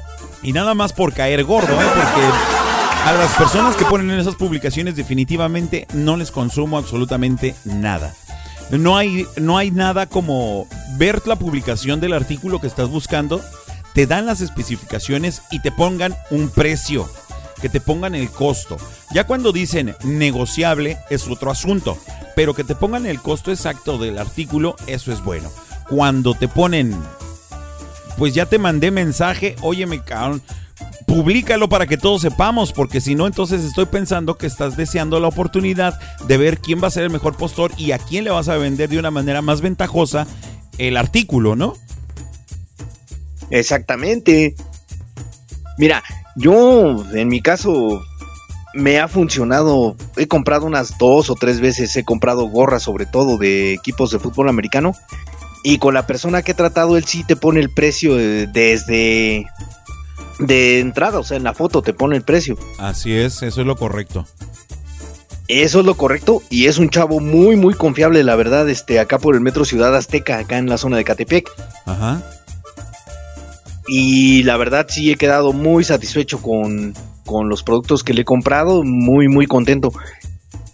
[0.43, 1.87] y nada más por caer gordo, ¿eh?
[1.95, 8.15] porque a las personas que ponen en esas publicaciones definitivamente no les consumo absolutamente nada.
[8.71, 13.41] No hay, no hay nada como ver la publicación del artículo que estás buscando,
[13.95, 17.09] te dan las especificaciones y te pongan un precio,
[17.63, 18.77] que te pongan el costo.
[19.13, 21.97] Ya cuando dicen negociable es otro asunto,
[22.35, 25.49] pero que te pongan el costo exacto del artículo, eso es bueno.
[25.89, 26.95] Cuando te ponen,
[28.17, 30.43] pues ya te mandé mensaje, óyeme, cabrón,
[31.07, 35.29] Publícalo para que todos sepamos, porque si no, entonces estoy pensando que estás deseando la
[35.29, 38.49] oportunidad de ver quién va a ser el mejor postor y a quién le vas
[38.49, 40.27] a vender de una manera más ventajosa
[40.79, 41.75] el artículo, ¿no?
[43.51, 44.57] Exactamente.
[45.79, 46.03] Mira,
[46.35, 48.03] yo en mi caso
[48.75, 53.39] me ha funcionado, he comprado unas dos o tres veces, he comprado gorras sobre todo
[53.39, 54.93] de equipos de fútbol americano
[55.69, 59.47] y con la persona que he tratado él sí te pone el precio desde
[60.39, 62.57] de entrada, o sea, en la foto te pone el precio.
[62.79, 64.29] Así es, eso es lo correcto.
[65.49, 69.19] Eso es lo correcto y es un chavo muy muy confiable, la verdad, este acá
[69.19, 71.51] por el Metro Ciudad Azteca, acá en la zona de Catepec.
[71.85, 72.23] Ajá.
[73.89, 76.95] Y la verdad sí he quedado muy satisfecho con,
[77.25, 79.93] con los productos que le he comprado, muy muy contento.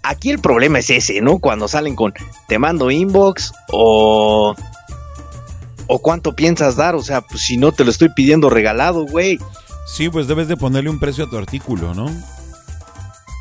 [0.02, 1.38] Aquí el problema es ese, ¿no?
[1.38, 2.12] Cuando salen con
[2.46, 4.54] te mando inbox o
[5.92, 9.38] o cuánto piensas dar, o sea, pues si no te lo estoy pidiendo regalado, güey.
[9.86, 12.10] Sí, pues debes de ponerle un precio a tu artículo, ¿no?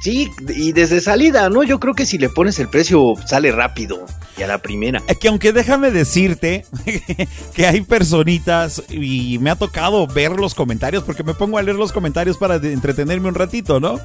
[0.02, 1.64] Sí, y desde salida, ¿no?
[1.64, 4.06] Yo creo que si le pones el precio sale rápido
[4.38, 5.02] y a la primera.
[5.08, 6.66] Es que aunque déjame decirte
[7.54, 11.78] que hay personitas y me ha tocado ver los comentarios, porque me pongo a leer
[11.78, 13.98] los comentarios para entretenerme un ratito, ¿no?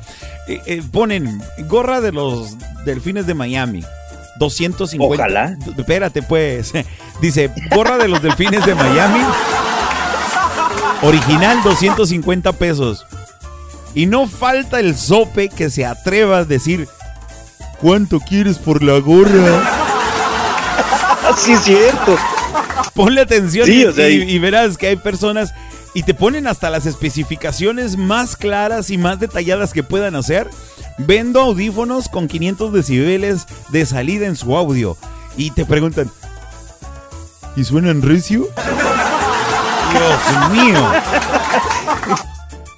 [0.46, 3.82] Eh, eh, ponen gorra de los delfines de Miami.
[4.38, 5.14] 250.
[5.22, 5.56] Ojalá.
[5.76, 6.72] Espérate, pues.
[7.20, 9.20] Dice, gorra de los delfines de Miami.
[11.02, 13.06] Original 250 pesos.
[13.94, 16.88] Y no falta el sope que se atreva a decir,
[17.80, 19.62] ¿cuánto quieres por la gorra?
[21.36, 22.16] sí, es cierto.
[22.94, 25.52] Ponle atención Sí, y, o sea, y- y- y verás que hay personas
[25.94, 30.48] y te ponen hasta las especificaciones más claras y más detalladas que puedan hacer.
[30.98, 34.96] Vendo audífonos con 500 decibeles de salida en su audio.
[35.36, 36.10] Y te preguntan,
[37.56, 38.48] ¿y suenan recio?
[39.92, 40.90] Dios mío.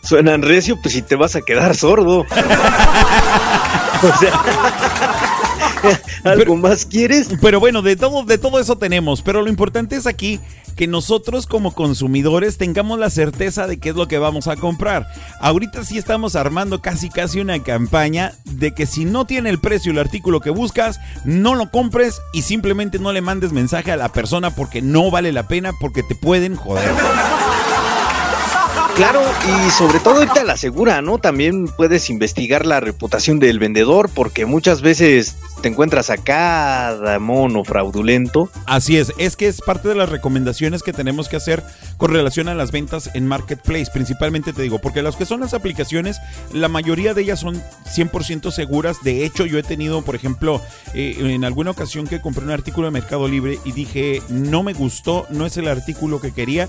[0.03, 2.21] Suenan recio, pues si te vas a quedar sordo.
[4.03, 4.33] o sea,
[6.25, 7.29] ¿algo más quieres?
[7.41, 9.23] Pero bueno, de todo, de todo eso tenemos.
[9.23, 10.41] Pero lo importante es aquí
[10.77, 15.09] que nosotros como consumidores tengamos la certeza de qué es lo que vamos a comprar.
[15.41, 19.91] Ahorita sí estamos armando casi casi una campaña de que si no tiene el precio
[19.91, 24.13] el artículo que buscas, no lo compres y simplemente no le mandes mensaje a la
[24.13, 26.89] persona porque no vale la pena porque te pueden joder.
[28.99, 31.19] Claro, y sobre todo ahorita la segura, ¿no?
[31.19, 37.63] También puedes investigar la reputación del vendedor porque muchas veces te encuentras a cada mono
[37.63, 38.51] fraudulento.
[38.67, 41.63] Así es, es que es parte de las recomendaciones que tenemos que hacer
[41.97, 45.55] con relación a las ventas en Marketplace, principalmente te digo, porque las que son las
[45.55, 46.19] aplicaciones,
[46.53, 47.63] la mayoría de ellas son
[47.95, 49.05] 100% seguras.
[49.05, 50.61] De hecho, yo he tenido, por ejemplo,
[50.95, 54.73] eh, en alguna ocasión que compré un artículo de Mercado Libre y dije, no me
[54.73, 56.69] gustó, no es el artículo que quería,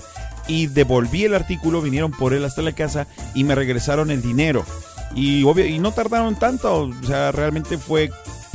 [0.50, 4.64] y devolví el artículo, vinieron por él hasta la casa y me regresaron el dinero.
[5.14, 8.10] Y, obvio, y no tardaron tanto, o sea, realmente fue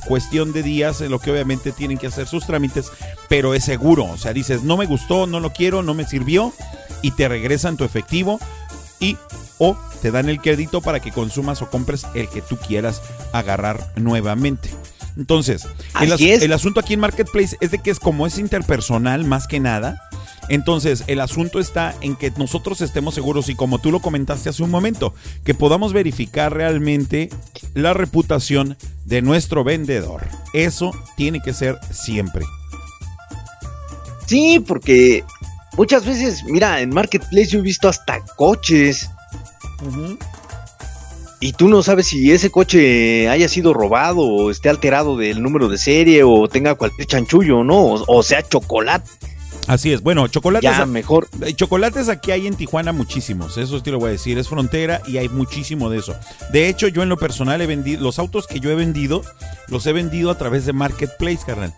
[0.05, 2.91] cuestión de días en lo que obviamente tienen que hacer sus trámites,
[3.27, 6.53] pero es seguro, o sea, dices, no me gustó, no lo quiero, no me sirvió
[7.01, 8.39] y te regresan tu efectivo
[8.99, 9.17] y
[9.57, 13.01] o te dan el crédito para que consumas o compres el que tú quieras
[13.33, 14.69] agarrar nuevamente.
[15.17, 15.65] Entonces,
[16.01, 19.47] el, as- el asunto aquí en Marketplace es de que es como es interpersonal más
[19.47, 20.01] que nada.
[20.49, 24.63] Entonces, el asunto está en que nosotros estemos seguros y como tú lo comentaste hace
[24.63, 27.29] un momento, que podamos verificar realmente
[27.73, 30.27] la reputación de nuestro vendedor.
[30.53, 32.45] Eso tiene que ser siempre.
[34.25, 35.23] Sí, porque
[35.77, 39.09] muchas veces, mira, en Marketplace yo he visto hasta coches.
[41.39, 45.67] y tú no sabes si ese coche haya sido robado o esté alterado del número
[45.67, 47.77] de serie o tenga cualquier chanchullo, ¿no?
[47.77, 49.09] O, o sea, chocolate.
[49.67, 50.01] Así es.
[50.01, 50.69] Bueno, chocolates.
[50.69, 51.27] Ya, mejor.
[51.41, 53.57] Eh, Chocolates aquí hay en Tijuana muchísimos.
[53.57, 54.37] Eso te lo voy a decir.
[54.37, 56.15] Es frontera y hay muchísimo de eso.
[56.51, 58.01] De hecho, yo en lo personal he vendido.
[58.03, 59.23] Los autos que yo he vendido,
[59.67, 61.73] los he vendido a través de Marketplace, carnal.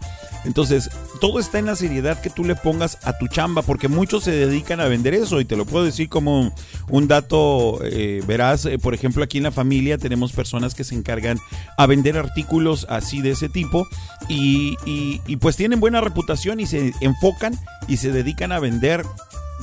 [0.45, 4.23] Entonces, todo está en la seriedad que tú le pongas a tu chamba, porque muchos
[4.23, 6.53] se dedican a vender eso, y te lo puedo decir como
[6.89, 10.95] un dato, eh, verás, eh, por ejemplo, aquí en la familia tenemos personas que se
[10.95, 11.37] encargan
[11.77, 13.87] a vender artículos así de ese tipo,
[14.29, 19.05] y, y- y pues tienen buena reputación y se enfocan y se dedican a vender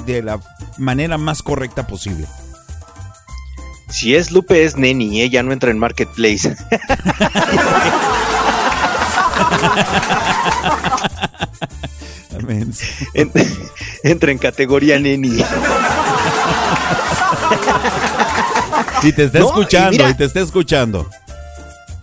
[0.06, 0.40] de la
[0.78, 2.26] manera más correcta posible.
[3.90, 6.56] Si es Lupe, es Neni, ella no entra en Marketplace.
[13.14, 13.32] En-
[14.02, 15.38] entra en categoría Neni.
[19.02, 21.08] Si te está No, y escuchando, mira- y te está escuchando.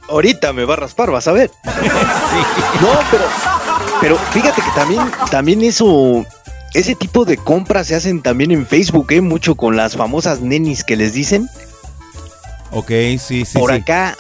[0.10, 1.52] Ahorita me va a raspar, vas a ver.
[2.82, 3.24] No, pero,
[4.02, 6.26] pero fíjate que también, también eso,
[6.74, 9.22] ese tipo de compras se hacen también en Facebook, ¿eh?
[9.22, 11.48] Mucho con las famosas nenis que les dicen.
[12.72, 12.90] Ok,
[13.20, 13.60] sí, sí.
[13.60, 13.78] por sí.
[13.78, 14.18] acá,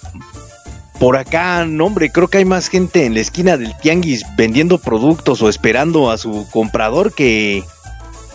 [0.99, 4.77] por acá, no hombre, creo que hay más gente en la esquina del tianguis vendiendo
[4.77, 7.63] productos o esperando a su comprador que,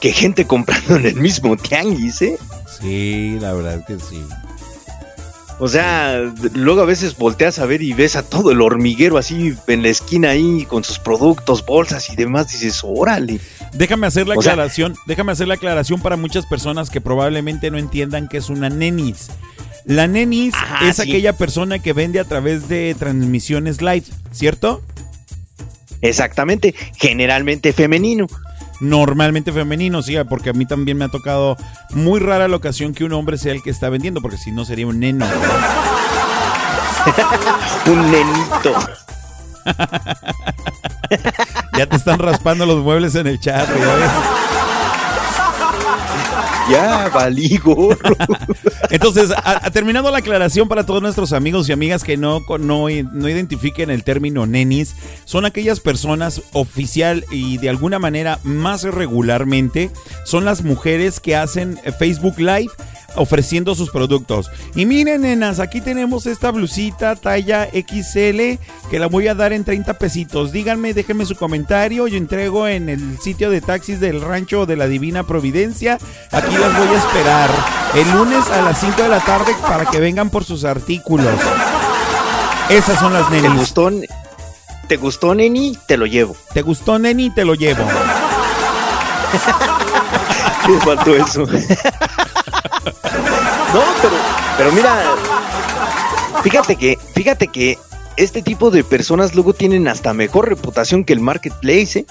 [0.01, 2.39] que gente comprando en el mismo tianguis, ¿eh?
[2.81, 4.25] Sí, la verdad que sí.
[5.59, 6.21] O sea,
[6.53, 9.89] luego a veces volteas a ver y ves a todo el hormiguero así en la
[9.89, 13.41] esquina ahí con sus productos, bolsas y demás, dices, órale.
[13.73, 17.71] Déjame hacer la O sea- aclaración, déjame hacer la aclaración para muchas personas que probablemente
[17.71, 19.29] no entiendan que es una nenis.
[19.87, 21.03] La nenis Ajá, es sí.
[21.03, 24.83] aquella persona que vende a través de transmisiones live, ¿cierto?
[26.03, 28.27] Exactamente, generalmente femenino.
[28.81, 31.57] Normalmente femenino, sí, porque a mí también me ha tocado
[31.91, 34.65] muy rara la ocasión que un hombre sea el que está vendiendo, porque si no
[34.65, 35.27] sería un neno.
[37.87, 38.75] un nenito.
[41.77, 44.11] Ya te están raspando los muebles en el chat, ya ves.
[46.71, 48.17] Ya, valí gorro.
[48.91, 52.87] Entonces, a- a- terminando la aclaración para todos nuestros amigos y amigas que no, no,
[52.89, 54.95] no identifiquen el término nenis,
[55.25, 59.91] son aquellas personas oficial y de alguna manera más regularmente,
[60.25, 62.71] son las mujeres que hacen Facebook Live
[63.17, 64.51] ofreciendo sus productos.
[64.75, 68.59] Y miren, nenas, aquí tenemos esta blusita talla XL
[68.91, 70.53] que la voy a dar en 30 pesitos.
[70.53, 72.07] Díganme, déjenme su comentario.
[72.07, 75.99] Yo entrego en el sitio de taxis del rancho de la Divina Providencia.
[76.33, 77.51] Aquí las voy a esperar
[77.95, 81.35] el lunes a las 5 de la tarde para que vengan por sus artículos.
[82.69, 83.61] Esas son las ¿Te nenis.
[83.61, 83.91] gustó,
[84.89, 85.77] ¿Te gustó, neni?
[85.87, 86.37] Te lo llevo.
[86.53, 87.31] ¿Te gustó, neni?
[87.31, 87.85] Te lo llevo.
[90.69, 91.47] Me faltó eso.
[92.87, 94.15] No, pero,
[94.57, 94.97] pero mira,
[96.43, 97.79] fíjate que, fíjate que
[98.17, 102.07] este tipo de personas luego tienen hasta mejor reputación que el marketplace, ¿eh?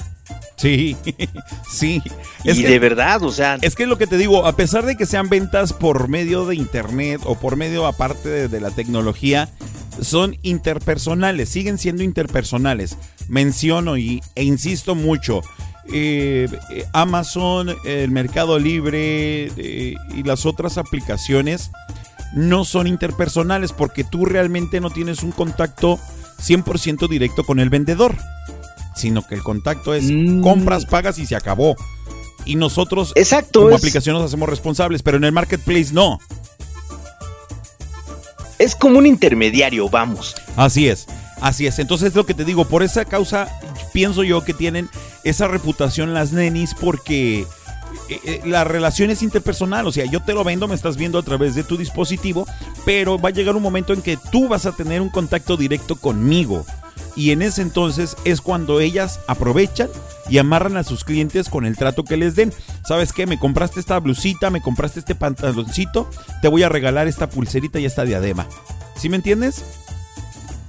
[0.55, 0.95] Sí,
[1.69, 2.01] sí.
[2.43, 3.57] Y de verdad, o sea.
[3.61, 6.45] Es que es lo que te digo, a pesar de que sean ventas por medio
[6.45, 9.49] de internet o por medio aparte de, de la tecnología,
[10.01, 12.97] son interpersonales, siguen siendo interpersonales.
[13.27, 15.41] Menciono y, e insisto mucho.
[15.91, 16.47] Eh,
[16.93, 21.71] Amazon, el Mercado Libre eh, y las otras aplicaciones
[22.33, 25.99] no son interpersonales porque tú realmente no tienes un contacto
[26.41, 28.15] 100% directo con el vendedor,
[28.95, 30.05] sino que el contacto es
[30.43, 31.75] compras, pagas y se acabó.
[32.45, 36.19] Y nosotros Exacto, como es- aplicación nos hacemos responsables, pero en el marketplace no.
[38.59, 40.35] Es como un intermediario, vamos.
[40.55, 41.07] Así es,
[41.41, 41.79] así es.
[41.79, 43.47] Entonces es lo que te digo, por esa causa
[43.93, 44.89] pienso yo que tienen
[45.23, 47.45] esa reputación las nenis porque
[48.09, 51.17] eh, eh, la relación es interpersonal, o sea, yo te lo vendo, me estás viendo
[51.17, 52.47] a través de tu dispositivo,
[52.85, 55.95] pero va a llegar un momento en que tú vas a tener un contacto directo
[55.95, 56.65] conmigo.
[57.15, 59.89] Y en ese entonces es cuando ellas aprovechan
[60.29, 62.53] y amarran a sus clientes con el trato que les den.
[62.85, 63.25] ¿Sabes qué?
[63.25, 66.09] Me compraste esta blusita, me compraste este pantaloncito,
[66.41, 68.47] te voy a regalar esta pulserita y esta diadema.
[68.97, 69.63] ¿Sí me entiendes?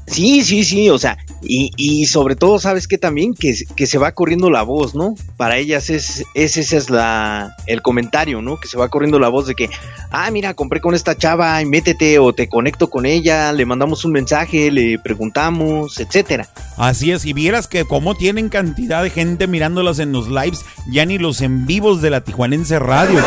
[0.06, 3.34] Sí, sí, sí, o sea, y, y sobre todo, ¿sabes qué también?
[3.34, 5.14] Que, que se va corriendo la voz, ¿no?
[5.36, 8.58] Para ellas es, es ese es la, el comentario, ¿no?
[8.58, 9.68] Que se va corriendo la voz de que,
[10.12, 14.04] ah, mira, compré con esta chava y métete o te conecto con ella, le mandamos
[14.04, 16.48] un mensaje, le preguntamos, etcétera.
[16.76, 21.04] Así es, y vieras que como tienen cantidad de gente mirándolas en los lives, ya
[21.04, 23.20] ni los en vivos de la Tijuanense Radio.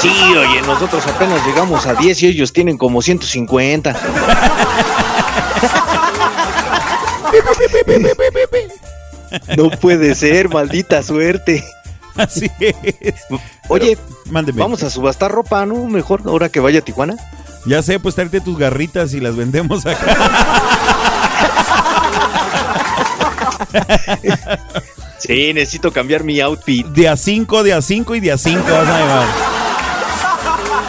[0.00, 3.96] Sí, oye, nosotros apenas llegamos a 10 y ellos tienen como 150.
[9.56, 11.64] No puede ser, maldita suerte.
[12.16, 13.24] Así es.
[13.68, 13.98] Oye,
[14.30, 14.60] mándeme.
[14.60, 15.86] vamos a subastar ropa, ¿no?
[15.86, 17.16] Mejor ahora que vaya a Tijuana.
[17.66, 20.06] Ya sé, pues tráete tus garritas y las vendemos acá.
[25.18, 26.86] Sí, necesito cambiar mi outfit.
[26.88, 29.26] De a 5, de a 5 y de a 5 vas a llevar.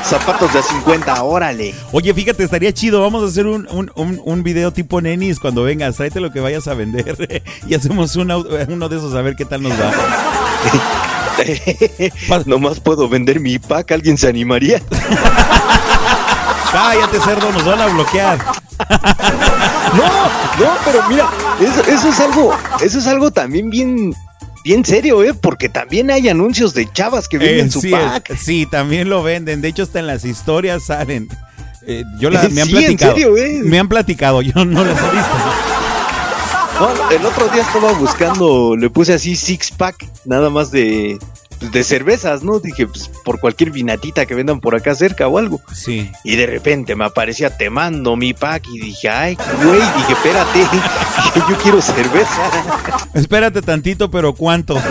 [0.09, 1.73] Zapatos de a 50, órale.
[1.91, 3.01] Oye, fíjate, estaría chido.
[3.01, 5.95] Vamos a hacer un, un, un, un video tipo nenis cuando vengas.
[5.95, 9.45] Tráete lo que vayas a vender y hacemos una- uno de esos a ver qué
[9.45, 9.91] tal nos va.
[12.45, 14.79] Nomás puedo vender mi pack, ¿alguien se animaría?
[16.71, 18.37] Cállate, cerdo, nos van a bloquear.
[19.95, 21.29] No, no, pero mira,
[21.59, 24.13] eso, eso es algo, eso es algo también bien,
[24.65, 25.33] bien serio, ¿eh?
[25.33, 28.31] Porque también hay anuncios de chavas que venden Eh, su sí, pack.
[28.31, 29.61] eh, sí, también lo venden.
[29.61, 31.29] De hecho, hasta en las historias salen.
[31.87, 33.13] Eh, yo la, me han Sí, en platicado.
[33.13, 33.61] serio, eh.
[33.63, 35.35] Me han platicado, yo no las he visto.
[36.79, 41.17] No, el otro día estaba buscando, le puse así six pack, nada más de,
[41.59, 42.59] de cervezas, ¿no?
[42.59, 45.61] Dije, pues por cualquier vinatita que vendan por acá cerca o algo.
[45.73, 46.11] Sí.
[46.23, 50.67] Y de repente me aparecía te mando mi pack y dije, ay, güey, dije, espérate,
[51.49, 52.49] yo quiero cerveza.
[53.13, 54.77] Espérate tantito, pero ¿cuánto?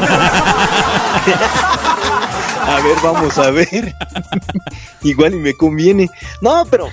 [2.66, 3.94] A ver, vamos a ver.
[5.02, 6.08] Igual y me conviene.
[6.40, 6.88] No, pero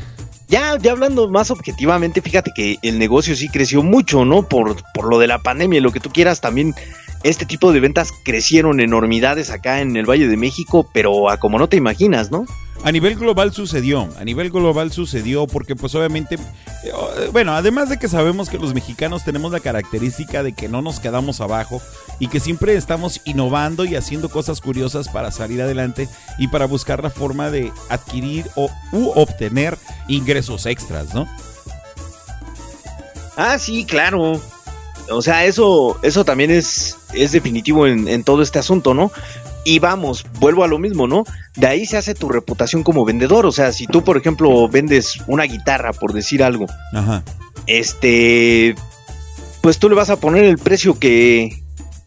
[0.50, 4.44] ya, ya hablando más objetivamente, fíjate que el negocio sí creció mucho, ¿no?
[4.44, 6.76] Por, por lo de la pandemia y lo que tú quieras, también
[7.24, 11.60] este tipo de ventas crecieron enormidades acá en el Valle de México, pero a como
[11.60, 12.46] no te imaginas, ¿no?
[12.84, 18.00] A nivel global sucedió, a nivel global sucedió porque pues obviamente, eh, bueno, además de
[18.00, 21.80] que sabemos que los mexicanos tenemos la característica de que no nos quedamos abajo
[22.18, 27.04] y que siempre estamos innovando y haciendo cosas curiosas para salir adelante y para buscar
[27.04, 29.78] la forma de adquirir o u obtener
[30.08, 31.28] ingresos extras, ¿no?
[33.38, 34.42] Ah, sí, claro.
[35.10, 39.12] O sea, eso, eso también es, es definitivo en, en todo este asunto, ¿no?
[39.64, 41.24] Y vamos, vuelvo a lo mismo, ¿no?
[41.56, 43.46] De ahí se hace tu reputación como vendedor.
[43.46, 47.24] O sea, si tú, por ejemplo, vendes una guitarra, por decir algo, Ajá.
[47.68, 48.76] este,
[49.62, 51.61] pues tú le vas a poner el precio que,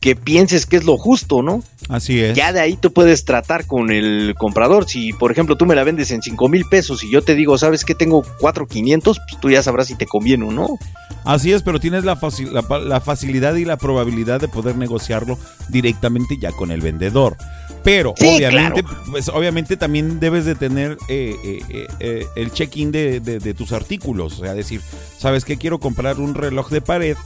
[0.04, 1.62] que pienses que es lo justo, ¿no?
[1.88, 2.36] Así es.
[2.36, 4.86] Ya de ahí tú puedes tratar con el comprador.
[4.86, 7.56] Si, por ejemplo, tú me la vendes en 5 mil pesos y yo te digo,
[7.56, 9.18] ¿sabes que tengo 4,500?
[9.18, 10.78] Pues tú ya sabrás si te conviene o no.
[11.24, 15.38] Así es, pero tienes la, faci- la la facilidad y la probabilidad de poder negociarlo
[15.70, 17.36] directamente ya con el vendedor.
[17.82, 18.98] Pero Sí, obviamente, claro.
[19.10, 23.54] pues obviamente también debes de tener eh, eh, eh, eh, el check-in de, de- de
[23.54, 24.38] tus artículos.
[24.40, 24.80] O sea, decir,
[25.18, 25.56] ¿sabes qué?
[25.58, 27.16] Quiero comprar un reloj de pared,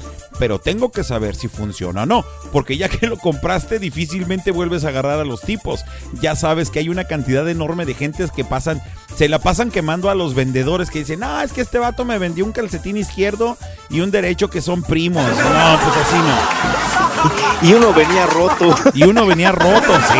[0.41, 2.25] pero tengo que saber si funciona o no.
[2.53, 5.85] Porque ya que lo compraste, difícilmente vuelves a agarrar a los tipos.
[6.21, 8.83] Ya sabes que hay una cantidad enorme de gentes que pasan,
[9.17, 12.19] se la pasan quemando a los vendedores que dicen, no, es que este vato me
[12.19, 13.57] vendió un calcetín izquierdo
[13.91, 15.25] y un derecho que son primos.
[15.25, 17.69] No, pues así no.
[17.69, 18.75] Y uno venía roto.
[18.95, 20.19] Y uno venía roto, sí.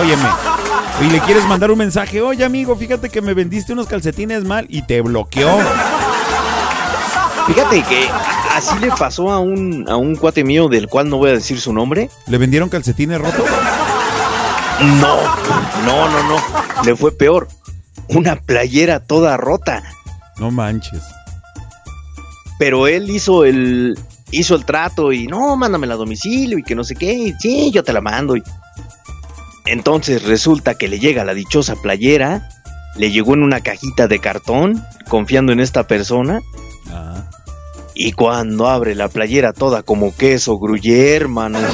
[0.00, 0.28] Óyeme.
[1.00, 4.66] Y le quieres mandar un mensaje, oye amigo, fíjate que me vendiste unos calcetines mal
[4.68, 5.58] y te bloqueó.
[7.46, 8.08] Fíjate que
[8.54, 11.60] así le pasó a un, a un cuate mío del cual no voy a decir
[11.60, 12.10] su nombre.
[12.26, 13.44] ¿Le vendieron calcetines rotos?
[14.80, 15.16] No,
[15.86, 16.36] no, no, no.
[16.84, 17.48] Le fue peor.
[18.08, 19.82] Una playera toda rota.
[20.38, 21.02] No manches.
[22.58, 23.98] Pero él hizo el
[24.30, 27.12] hizo el trato y no, mándamela a domicilio y que no sé qué.
[27.12, 28.36] y sí, yo te la mando.
[28.36, 28.42] y-
[29.66, 32.48] Entonces resulta que le llega la dichosa playera,
[32.96, 36.40] le llegó en una cajita de cartón, confiando en esta persona.
[37.94, 41.58] Y cuando abre la playera toda como queso gruyere, hermano.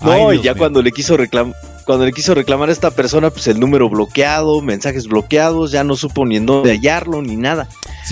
[0.00, 1.54] No, Ay, y ya cuando le quiso reclamar,
[1.86, 5.94] cuando le quiso reclamar a esta persona, pues el número bloqueado, mensajes bloqueados, ya no
[5.94, 7.68] supo ni en dónde hallarlo ni nada.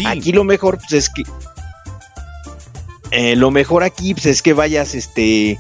[0.06, 1.24] Aquí lo mejor pues es que
[3.10, 5.58] eh, lo mejor aquí pues, es que vayas, este,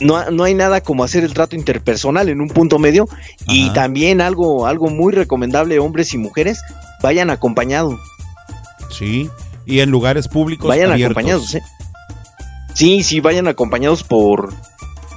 [0.00, 3.08] no, no hay nada como hacer el trato interpersonal en un punto medio
[3.48, 6.60] y también algo, algo muy recomendable, hombres y mujeres,
[7.04, 8.00] vayan acompañados.
[8.88, 9.30] Sí.
[9.66, 11.16] Y en lugares públicos Vayan abiertos.
[11.18, 11.62] acompañados, ¿eh?
[12.72, 14.54] Sí, sí, vayan acompañados por.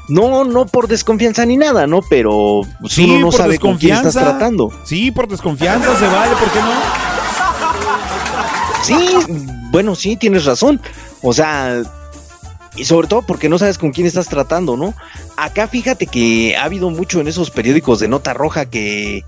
[0.09, 2.01] No, no por desconfianza ni nada, ¿no?
[2.09, 4.69] Pero pues, Sí, uno no por sabe con quién estás tratando.
[4.85, 6.71] Sí, por desconfianza se vale, ¿por qué no?
[8.83, 9.33] Sí,
[9.71, 10.81] bueno, sí, tienes razón.
[11.21, 11.81] O sea,
[12.75, 14.93] y sobre todo porque no sabes con quién estás tratando, ¿no?
[15.37, 19.23] Acá fíjate que ha habido mucho en esos periódicos de nota roja que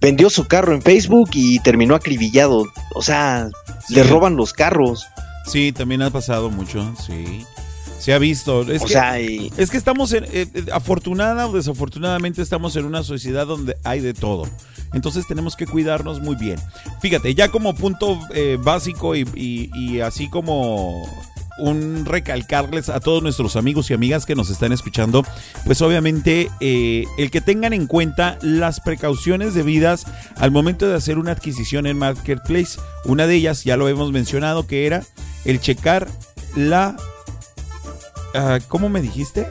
[0.00, 2.66] vendió su carro en Facebook y terminó acribillado.
[2.94, 3.48] O sea,
[3.88, 5.06] le roban los carros.
[5.46, 7.44] Sí, también ha pasado mucho, sí.
[7.98, 8.62] Se ha visto.
[8.70, 12.76] Es O que, sea, y- es que estamos, en, eh, eh, afortunada o desafortunadamente, estamos
[12.76, 14.46] en una sociedad donde hay de todo.
[14.94, 16.58] Entonces tenemos que cuidarnos muy bien.
[17.00, 21.02] Fíjate, ya como punto eh, básico y, y- y así como
[21.58, 25.24] un recalcarles a todos nuestros amigos y amigas que nos están escuchando,
[25.64, 30.06] pues obviamente eh, el que tengan en cuenta las precauciones debidas
[30.36, 32.78] al momento de hacer una adquisición en Marketplace.
[33.04, 35.04] Una de ellas, ya lo hemos mencionado, que era
[35.44, 36.08] el checar
[36.56, 36.96] la...
[38.34, 39.48] ah, ¿Cómo me dijiste?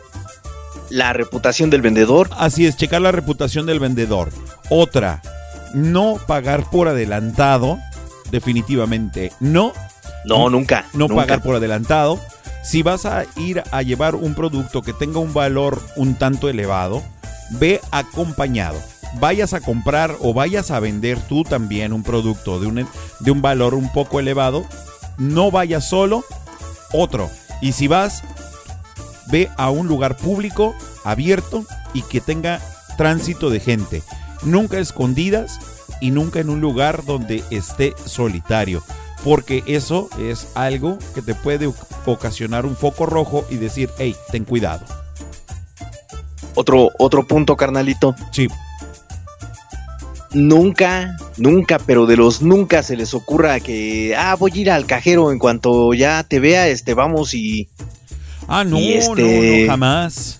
[0.89, 2.29] La reputación del vendedor.
[2.38, 4.31] Así es, checar la reputación del vendedor.
[4.69, 5.21] Otra,
[5.73, 7.77] no pagar por adelantado.
[8.31, 9.73] Definitivamente no.
[10.27, 10.85] No, nunca.
[10.93, 11.15] No nunca.
[11.23, 12.19] pagar por adelantado.
[12.63, 17.01] Si vas a ir a llevar un producto que tenga un valor un tanto elevado,
[17.51, 18.77] ve acompañado.
[19.19, 22.87] Vayas a comprar o vayas a vender tú también un producto de un,
[23.19, 24.65] de un valor un poco elevado,
[25.17, 26.25] no vayas solo,
[26.91, 27.29] otro.
[27.61, 28.23] Y si vas,
[29.27, 32.59] ve a un lugar público, abierto y que tenga
[32.97, 34.03] tránsito de gente.
[34.43, 35.59] Nunca escondidas
[36.01, 38.83] y nunca en un lugar donde esté solitario.
[39.27, 41.69] Porque eso es algo que te puede
[42.05, 44.85] ocasionar un foco rojo y decir, hey, ten cuidado.
[46.55, 48.15] Otro, otro punto, carnalito.
[48.31, 48.47] Sí.
[50.31, 54.85] Nunca, nunca, pero de los nunca se les ocurra que, ah, voy a ir al
[54.85, 57.67] cajero en cuanto ya te vea, este, vamos y...
[58.47, 60.39] Ah, no, y este, no, no, jamás.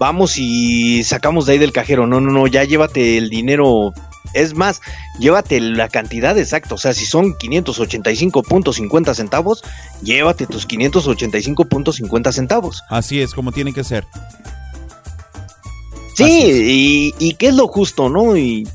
[0.00, 2.08] Vamos y sacamos de ahí del cajero.
[2.08, 3.94] No, no, no, ya llévate el dinero.
[4.34, 4.80] Es más,
[5.18, 6.74] llévate la cantidad exacta.
[6.74, 9.62] O sea, si son 585.50 centavos,
[10.02, 12.82] llévate tus 585.50 centavos.
[12.88, 14.06] Así es como tiene que ser.
[16.14, 18.36] Sí, y, y qué es lo justo, ¿no?
[18.36, 18.68] Y,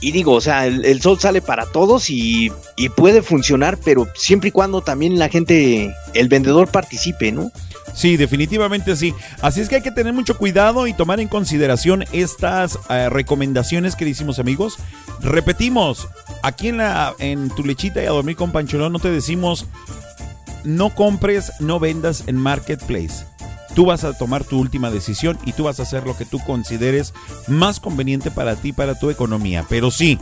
[0.00, 4.08] y digo, o sea, el, el sol sale para todos y, y puede funcionar, pero
[4.14, 7.50] siempre y cuando también la gente, el vendedor participe, ¿no?
[7.96, 9.14] Sí, definitivamente sí.
[9.40, 13.96] Así es que hay que tener mucho cuidado y tomar en consideración estas eh, recomendaciones
[13.96, 14.76] que le hicimos amigos.
[15.22, 16.06] Repetimos,
[16.42, 19.66] aquí en, la, en tu lechita y a dormir con Pancholón no te decimos
[20.62, 23.24] no compres, no vendas en Marketplace.
[23.74, 26.38] Tú vas a tomar tu última decisión y tú vas a hacer lo que tú
[26.40, 27.14] consideres
[27.46, 29.64] más conveniente para ti, para tu economía.
[29.68, 30.18] Pero sí,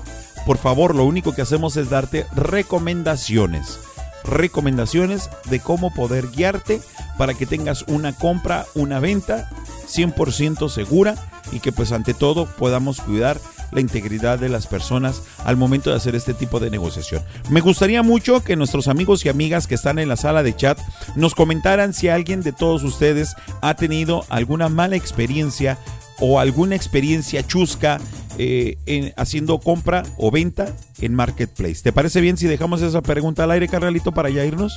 [0.47, 3.81] por favor, lo único que hacemos es darte recomendaciones.
[4.25, 6.81] Recomendaciones de cómo poder guiarte
[7.19, 9.51] para que tengas una compra, una venta
[9.87, 11.15] 100% segura
[11.53, 13.39] y que pues ante todo podamos cuidar
[13.73, 17.23] la integridad de las personas al momento de hacer este tipo de negociación.
[17.51, 20.79] Me gustaría mucho que nuestros amigos y amigas que están en la sala de chat
[21.17, 25.79] nos comentaran si alguien de todos ustedes ha tenido alguna mala experiencia
[26.21, 27.99] o alguna experiencia chusca
[28.39, 31.83] eh, en, haciendo compra o venta en Marketplace.
[31.83, 34.77] ¿Te parece bien si dejamos esa pregunta al aire, Carnalito, para ya irnos?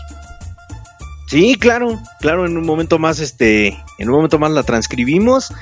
[1.28, 5.54] Sí, claro, claro, en un momento más, este, en un momento más la transcribimos.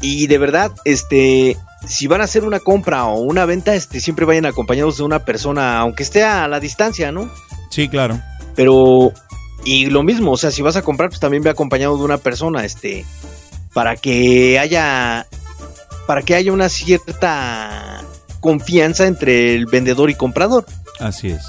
[0.00, 1.56] Y de verdad, este,
[1.86, 5.24] si van a hacer una compra o una venta, este, siempre vayan acompañados de una
[5.24, 7.30] persona, aunque esté a la distancia, ¿no?
[7.70, 8.20] Sí, claro.
[8.54, 9.12] Pero,
[9.64, 12.18] y lo mismo, o sea, si vas a comprar, pues también ve acompañado de una
[12.18, 13.04] persona, este,
[13.72, 15.26] para que haya,
[16.06, 18.02] para que haya una cierta
[18.40, 20.66] confianza entre el vendedor y comprador.
[21.00, 21.42] Así es.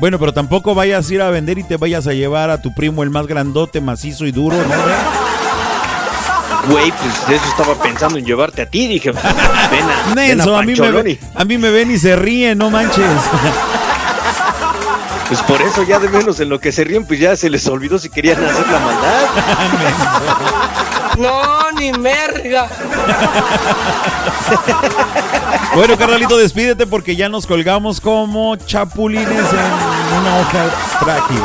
[0.00, 2.74] Bueno, pero tampoco vayas a ir a vender y te vayas a llevar a tu
[2.74, 4.74] primo el más grandote, macizo y duro, ¿no?
[6.68, 8.86] Güey, pues de eso estaba pensando en llevarte a ti.
[8.88, 9.68] Dije, ven a,
[10.14, 12.58] ven Nelson, a, mí me, Pancholón ve- y- a mí me ven y se ríen,
[12.58, 13.06] no manches.
[15.28, 17.66] Pues por eso ya de menos en lo que se ríen, pues ya se les
[17.68, 19.20] olvidó si querían hacer la maldad.
[21.18, 22.68] No, ni merga.
[25.74, 30.64] Bueno, carnalito, despídete porque ya nos colgamos como chapulines en una hoja
[31.00, 31.40] frágil.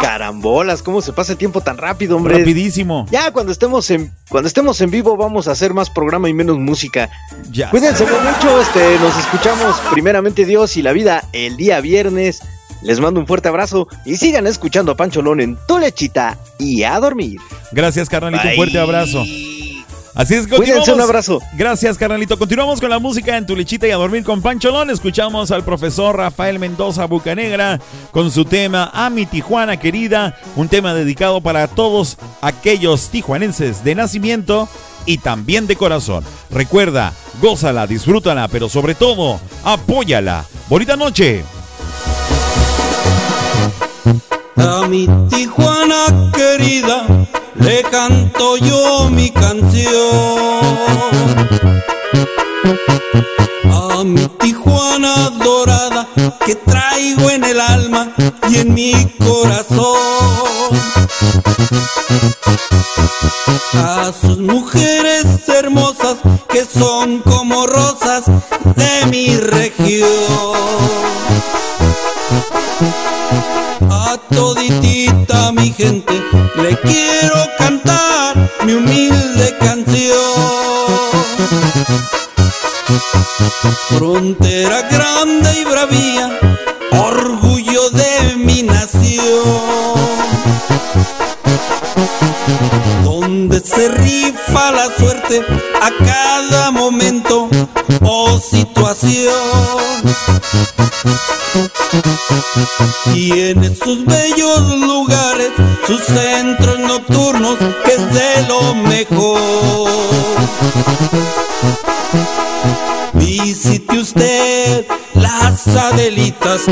[0.00, 2.38] Carambolas, ¿cómo se pasa el tiempo tan rápido, hombre?
[2.38, 3.06] Rapidísimo.
[3.10, 6.58] Ya cuando estemos en cuando estemos en vivo vamos a hacer más programa y menos
[6.58, 7.10] música.
[7.50, 7.70] Ya.
[7.70, 12.40] Cuídense mucho, este, nos escuchamos primeramente Dios y la vida el día viernes.
[12.82, 17.00] Les mando un fuerte abrazo y sigan escuchando a Pancholón en tu lechita y a
[17.00, 17.40] dormir.
[17.72, 19.24] Gracias, carnalito, un fuerte abrazo.
[20.18, 20.88] Así es, Cuídense, continuamos.
[20.88, 21.42] un abrazo.
[21.52, 22.36] Gracias, carnalito.
[22.36, 24.90] Continuamos con la música en tu lechita y a dormir con Pancholón.
[24.90, 27.78] Escuchamos al profesor Rafael Mendoza Bucanegra
[28.10, 33.94] con su tema A mi Tijuana querida, un tema dedicado para todos aquellos tijuanenses de
[33.94, 34.68] nacimiento
[35.06, 36.24] y también de corazón.
[36.50, 40.44] Recuerda, gózala, disfrútala, pero sobre todo, apóyala.
[40.68, 41.44] Bonita noche.
[44.58, 47.06] A mi Tijuana querida
[47.56, 49.98] le canto yo mi canción.
[53.70, 56.08] A mi Tijuana dorada
[56.44, 58.12] que traigo en el alma
[58.48, 59.96] y en mi corazón.
[63.74, 66.16] A sus mujeres hermosas
[66.48, 68.24] que son como rosas
[68.76, 70.08] de mi región.
[74.30, 76.12] A toditas toda mi gente
[76.56, 80.18] le quiero cantar mi humilde canción.
[83.88, 86.38] Frontera grande y bravía,
[86.92, 89.94] orgullo de mi nación.
[93.04, 95.42] Donde se rifa la suerte
[95.80, 97.48] a cada momento
[98.02, 99.32] o situación.
[103.12, 105.50] Tiene sus bellos lugares,
[105.86, 109.90] sus centros nocturnos, que es de lo mejor.
[113.14, 116.62] Visite usted las Adelitas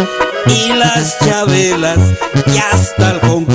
[0.46, 1.98] y las Chabelas
[2.46, 3.46] y hasta el Hong.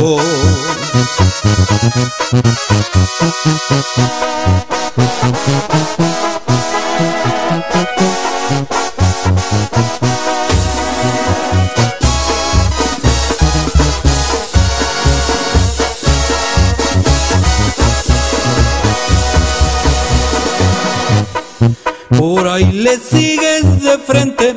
[22.41, 24.55] Por ahí le sigues de frente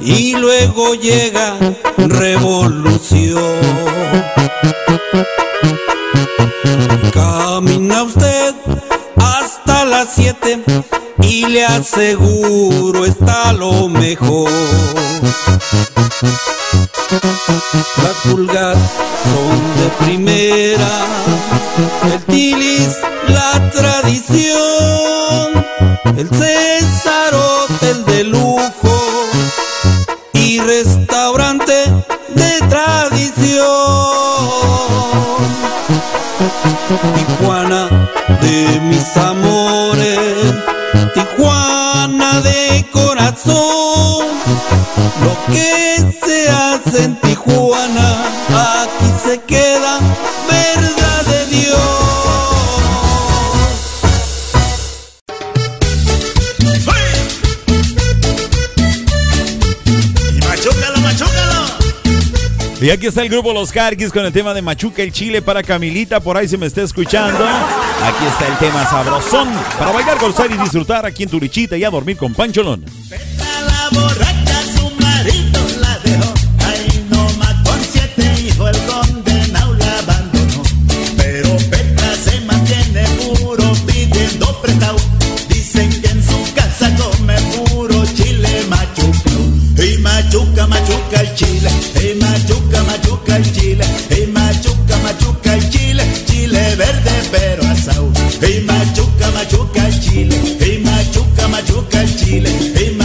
[0.00, 1.54] y luego llega
[1.98, 3.52] revolución.
[7.12, 8.54] Camina usted
[9.16, 10.64] hasta las 7
[11.20, 14.50] y le aseguro está lo mejor.
[18.02, 18.78] Las pulgas
[19.24, 20.88] son de primera,
[22.14, 22.96] el tilis
[23.28, 25.64] la tradición,
[26.16, 27.25] el César
[27.94, 29.00] de lujo
[30.32, 31.84] y restaurante
[32.34, 33.66] de tradición.
[37.14, 38.10] Tijuana
[38.40, 40.54] de mis amores,
[41.14, 44.26] Tijuana de corazón.
[45.22, 48.15] Lo que se hace en Tijuana,
[62.86, 65.60] Y aquí está el grupo Los Carquis con el tema de Machuca el Chile para
[65.64, 67.44] Camilita, por ahí se me está escuchando.
[67.44, 71.90] Aquí está el tema sabrosón para bailar, gozar y disfrutar aquí en Turichita y a
[71.90, 72.84] dormir con Pancholón.
[73.10, 76.32] La borracha su marido la dejó.
[76.64, 80.62] Ahí nomás con siete hijos el condenado la abandonó.
[81.16, 84.98] Pero Petra se mantiene puro pidiendo prestado.
[85.48, 87.34] Dicen que en su casa come
[87.66, 89.84] puro chile machucao.
[89.84, 91.70] Y machuca, machuca el chile.
[91.96, 92.35] Y machuca,
[93.36, 93.84] machuca chile.
[94.10, 96.02] Y machuca, machuca chile.
[96.26, 98.10] Chile verde pero asado.
[98.42, 100.36] Y machuca, machuca chile.
[100.60, 102.50] Y machuca, machuca chile.
[102.74, 102.95] Y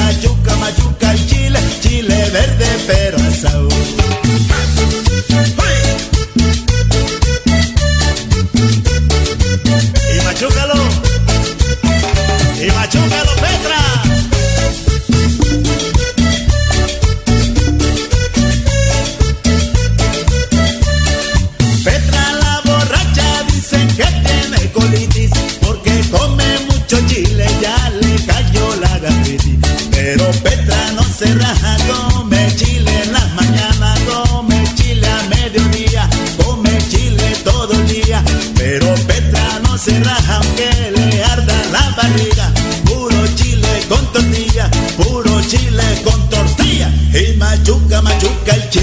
[48.45, 48.81] machuca,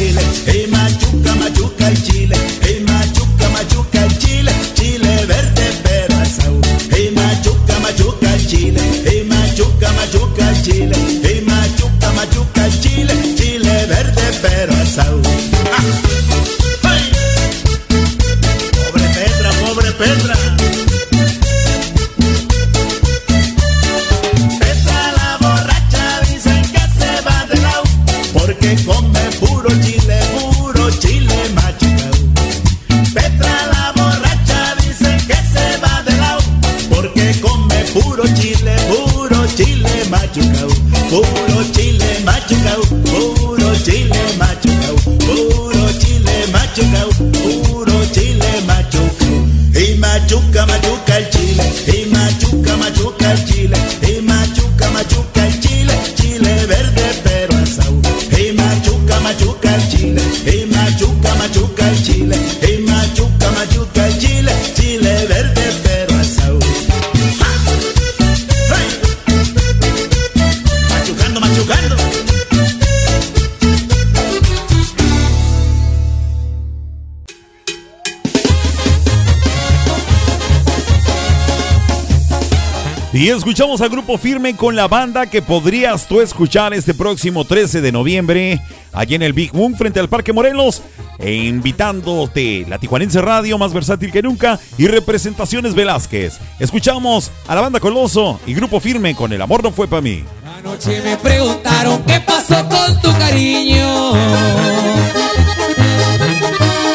[83.48, 87.92] escuchamos al grupo firme con la banda que podrías tú escuchar este próximo 13 de
[87.92, 88.60] noviembre
[88.92, 90.82] allí en el Big Boom frente al Parque Morelos
[91.18, 96.38] e invitándote la Tijuanense Radio más versátil que nunca y representaciones Velázquez.
[96.58, 100.24] Escuchamos a la banda Coloso y grupo firme con El amor no fue para mí.
[100.58, 104.12] Anoche me preguntaron qué pasó con tu cariño.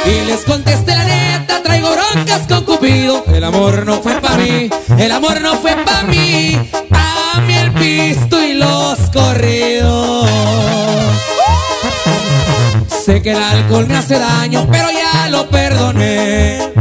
[0.06, 1.23] Y les contesté la
[1.64, 3.24] traigo broncas con Cupido.
[3.34, 6.60] El amor no fue para mí, el amor no fue para mí.
[6.92, 10.30] A mí el pisto y los corridos.
[13.06, 16.72] Sé que el alcohol me hace daño, pero ya lo perdoné.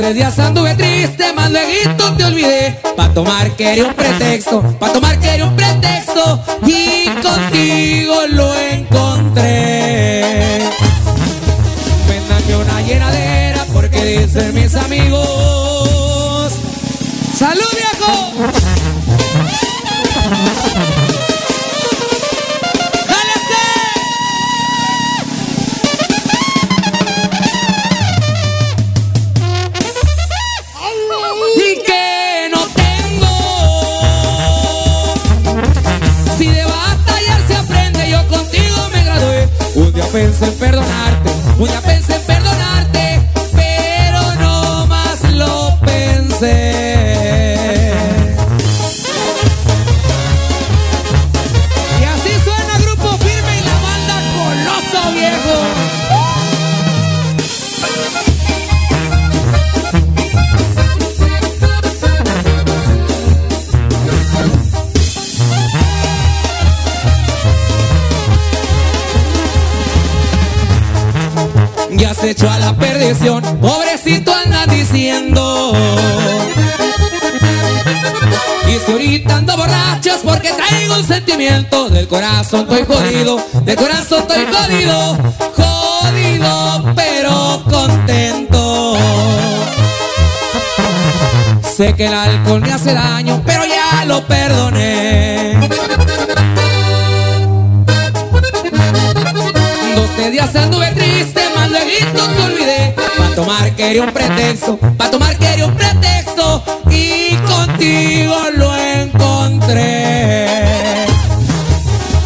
[0.00, 2.80] Tres días anduve triste, más luego te olvidé.
[2.96, 6.42] Pa' tomar quería un pretexto, pa' tomar quería un pretexto.
[6.66, 10.22] Y contigo lo encontré.
[12.08, 16.52] Véndame una llenadera porque dicen mis amigos.
[17.38, 18.79] ¡Salud, viejo!
[40.12, 42.29] Pensé en perdonarte, un día pensé en
[72.20, 75.72] Ya se echó a la perdición, pobrecito andan diciendo.
[78.68, 81.88] Y si ahorita ando borrachos porque traigo un sentimiento.
[81.88, 85.18] Del corazón estoy jodido, del corazón estoy jodido
[85.56, 88.96] Jodido pero contento.
[91.74, 95.58] Sé que el alcohol me hace daño, pero ya lo perdoné.
[99.96, 100.79] Dos días anduve
[103.34, 106.62] Tomar quería un pretexto, pa' tomar quería un pretexto.
[106.90, 110.46] Y contigo lo encontré.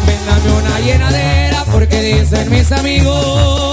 [0.05, 3.64] Véndame una llenadera porque dicen mis amigos.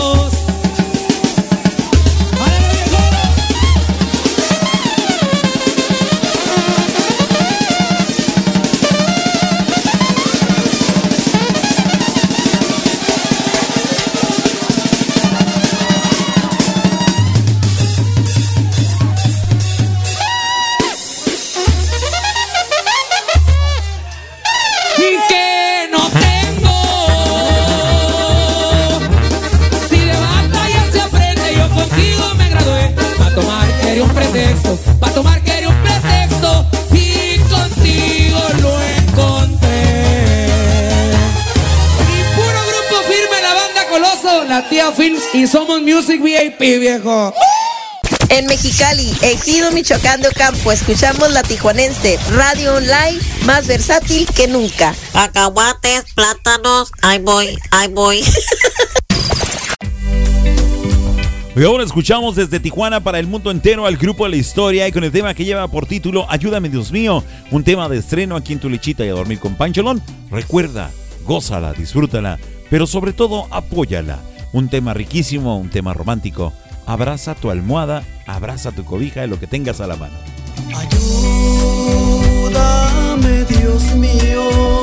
[35.01, 36.67] Pa' tomar tomar quería un pretexto.
[36.93, 40.07] Y contigo lo encontré.
[42.35, 47.35] Puro grupo firme, la banda Coloso, la tía Films y somos Music VIP, viejo.
[48.33, 54.95] En Mexicali, Ejido Michoacán de Ocampo, escuchamos la tijuanense, radio online más versátil que nunca.
[55.13, 58.23] Cacahuates, plátanos, ahí voy, ahí voy.
[61.55, 64.93] Y ahora escuchamos desde Tijuana para el mundo entero al grupo de la historia y
[64.93, 68.55] con el tema que lleva por título Ayúdame Dios mío, un tema de estreno aquí
[68.55, 70.03] en tu lechita y a dormir con Pancholón.
[70.31, 70.91] Recuerda,
[71.27, 72.39] gózala, disfrútala,
[72.71, 74.19] pero sobre todo apóyala.
[74.55, 76.55] Un tema riquísimo, un tema romántico.
[76.87, 80.15] Abraza tu almohada, abraza tu cobija lo que tengas a la mano.
[82.13, 84.83] Ayúdame, Dios mío,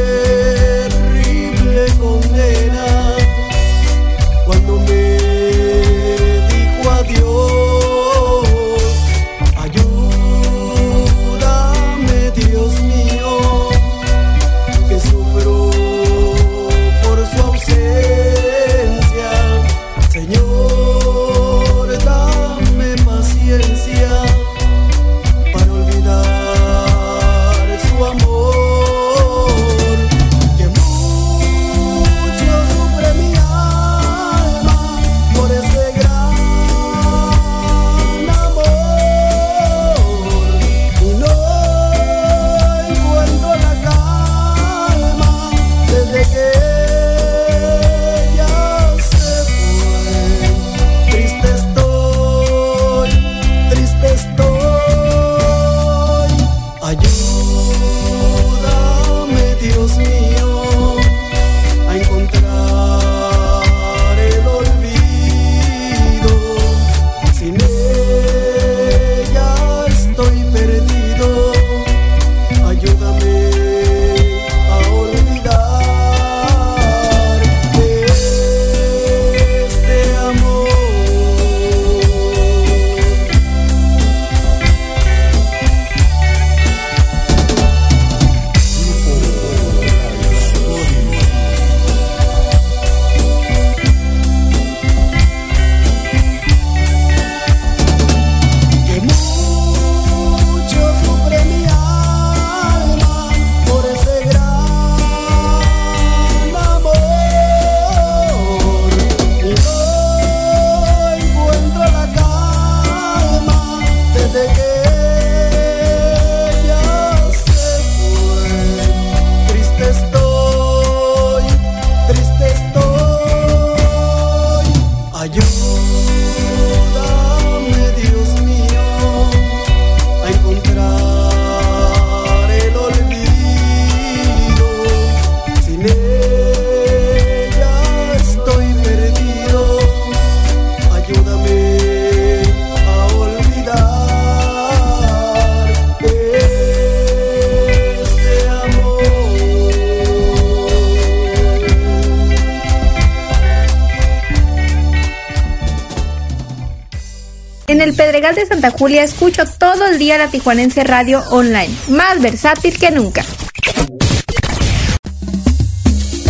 [158.24, 162.90] Pedregal de Santa Julia escucho todo el día la Tijuanense Radio Online, más versátil que
[162.90, 163.22] nunca.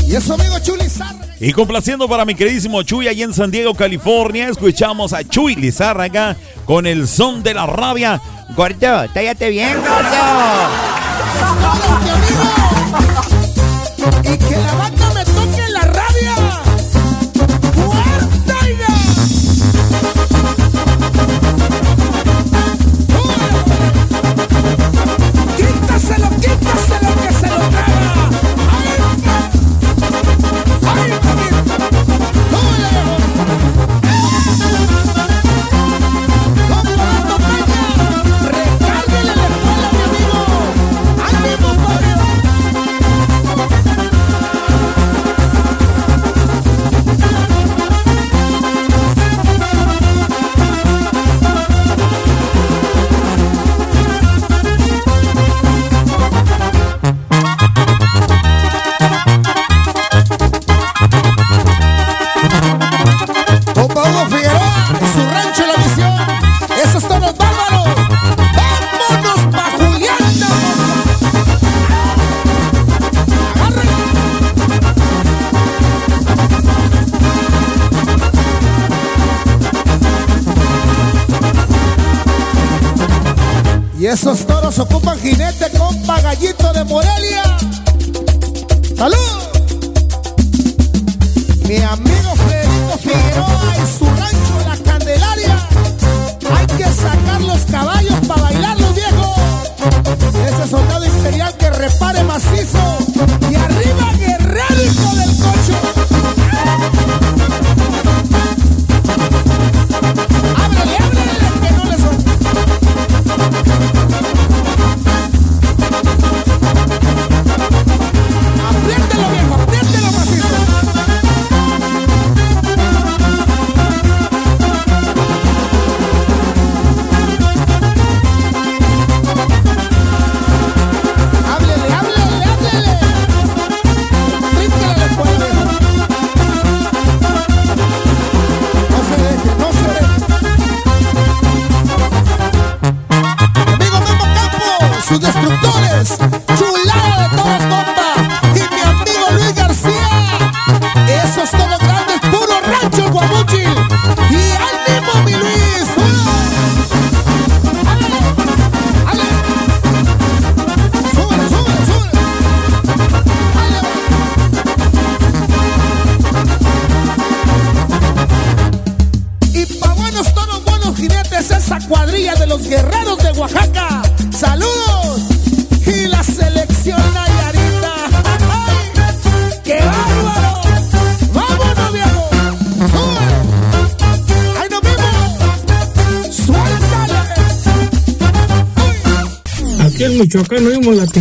[0.05, 0.83] Y eso, amigo Chuli
[1.39, 6.37] y complaciendo para mi queridísimo Chuy allí en San Diego, California, escuchamos a Chuy Lizárraga
[6.65, 8.21] con el son de la rabia.
[8.57, 9.93] Gordo, tállate bien, gordo.
[14.25, 15.34] Y que la
[84.15, 84.45] esos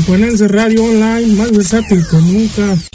[0.03, 2.92] Tijuanense Radio Online, más versátil que nunca.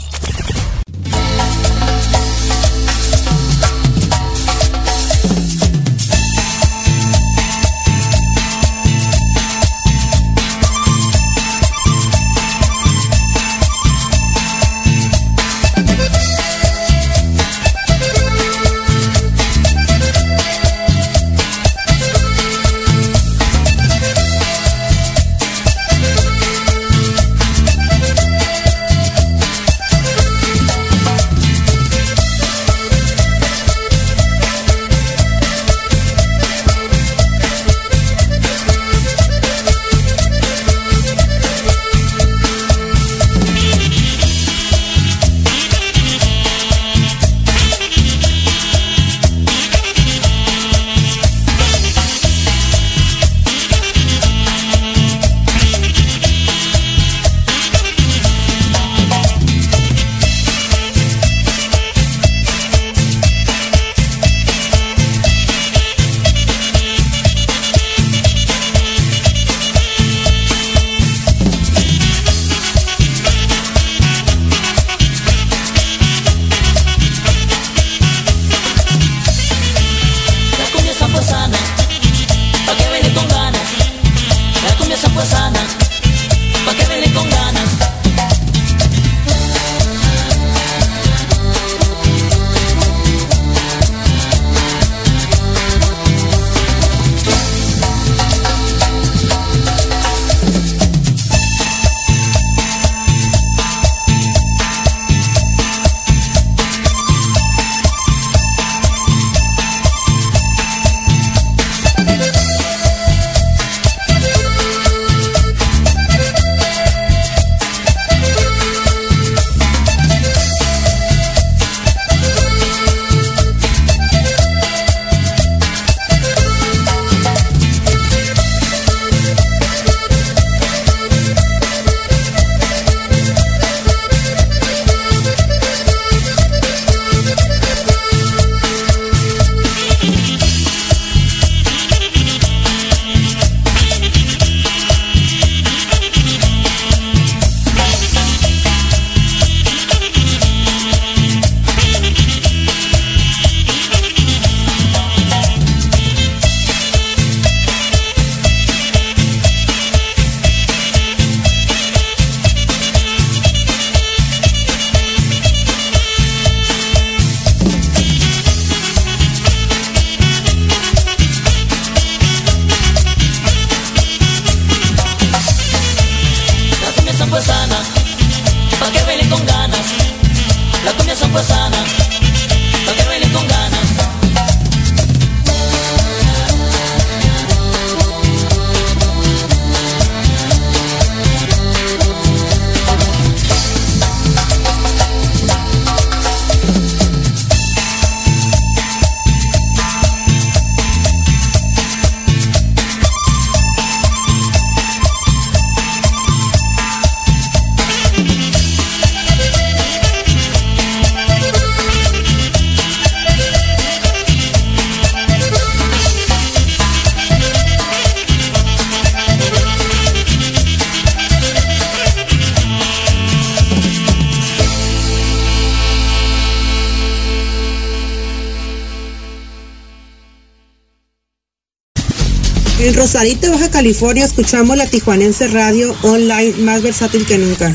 [233.11, 237.73] Rosarito, Baja California, escuchamos la Tijuanense Radio Online más versátil que nunca.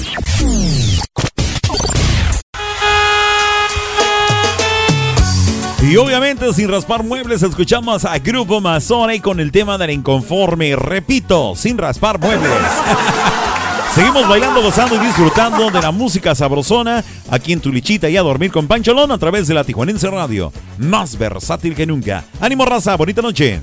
[5.82, 10.77] Y obviamente sin raspar muebles escuchamos a Grupo Mazone con el tema del inconforme.
[10.77, 12.48] Repito, sin raspar muebles.
[13.93, 18.52] Seguimos bailando, gozando y disfrutando de la música sabrosona aquí en Tulichita y a dormir
[18.52, 20.52] con Pancholón a través de la Tijuanense Radio.
[20.78, 22.23] Más versátil que nunca.
[22.40, 23.62] Ánimo raza, bonita noche.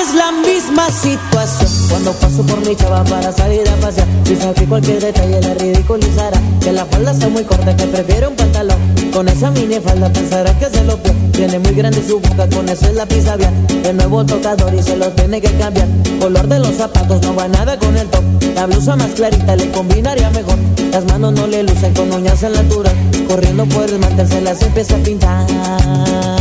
[0.00, 4.64] Es la misma situación Cuando paso por mi chava para salir a pasear Pienso que
[4.66, 8.78] cualquier detalle la ridiculizará Que la falda está muy corta, que prefiere un pantalón
[9.12, 11.12] Con esa mini falda pensará que se lo pie.
[11.32, 13.36] Tiene muy grande su boca, con eso es la pizza
[13.84, 15.88] El nuevo tocador y se lo tiene que cambiar.
[16.20, 18.22] Color de los zapatos no va nada con el top.
[18.54, 20.58] La blusa más clarita le combinaría mejor.
[20.92, 22.92] Las manos no le lucen con uñas en la altura.
[23.26, 26.39] Corriendo por el mantel se las empieza a pintar.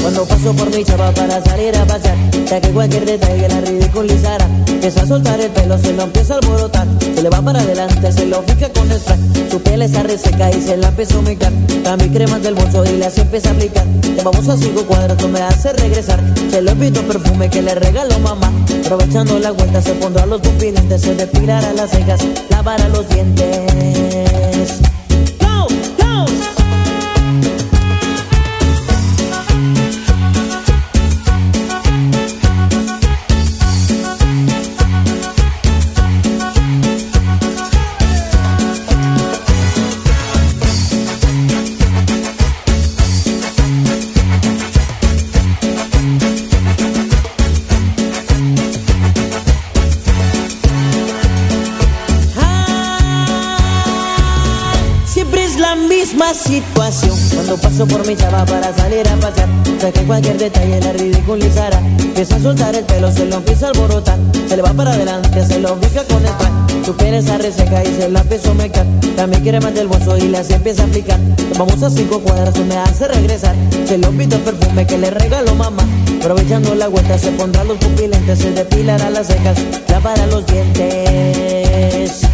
[0.00, 2.16] Cuando paso por mi chava para salir a pasear
[2.46, 4.46] Ya que cualquier detalle la ridiculizará.
[4.66, 6.86] Empieza a soltar el pelo, se lo empieza a alborotar.
[7.14, 9.18] Se le va para adelante, se lo fija con el spray
[9.50, 11.52] Su piel está reseca y se la empieza a humecar
[11.84, 13.84] Cambia cremas del bolso y las empieza a aplicar.
[14.16, 16.22] Ya vamos a cinco cuadros, me hace regresar.
[16.50, 18.50] Se lo invito perfume que le regaló mamá.
[18.86, 24.87] Aprovechando la vuelta se pondrá los pupilentes Se depilará las cejas, lavará los dientes
[57.78, 59.48] Paso por mi chava para salir a pasear.
[59.80, 61.78] Sé que cualquier detalle la ridiculizará.
[61.78, 64.18] Empieza a soltar el pelo, se lo empieza a alborotar.
[64.48, 67.84] Se le va para adelante, se lo ubica con el spray Su piel está reseca
[67.84, 68.84] y se la empieza a mecar.
[69.14, 71.20] También quiere más del bolso y las empieza a aplicar.
[71.56, 73.54] Vamos a cinco cuadras, me hace regresar.
[73.86, 75.84] Se lo invito perfume que le regaló mamá.
[76.18, 79.56] Aprovechando la vuelta se pondrá los pupilentes Se depilará las cejas,
[79.88, 82.28] lavará los dientes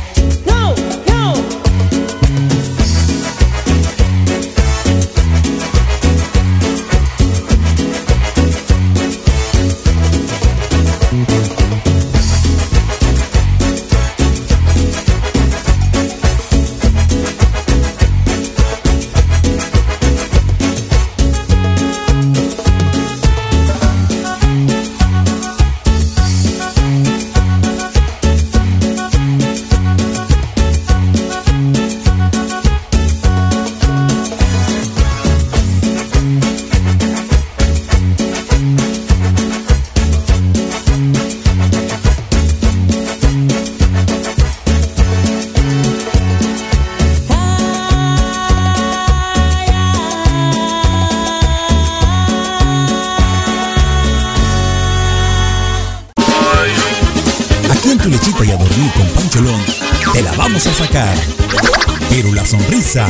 [62.95, 63.07] sonrisa,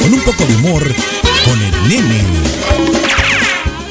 [0.00, 0.82] con un poco de humor,
[1.44, 2.22] con el nene.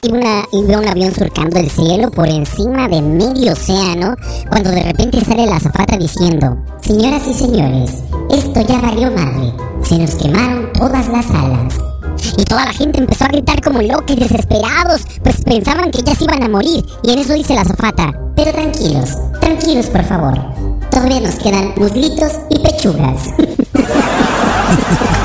[0.03, 4.15] Iba, un avión surcando el cielo por encima de medio océano
[4.49, 9.53] cuando de repente sale la azafata diciendo, Señoras y señores, esto ya valió madre,
[9.83, 11.75] se nos quemaron todas las alas.
[12.37, 16.25] Y toda la gente empezó a gritar como locos desesperados, pues pensaban que ya se
[16.25, 20.39] iban a morir, y en eso dice la azafata, pero tranquilos, tranquilos por favor,
[20.89, 23.21] todavía nos quedan muslitos y pechugas.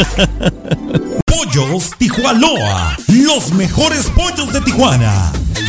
[1.26, 5.32] Pollos Tijuanoa, los mejores pollos de Tijuana.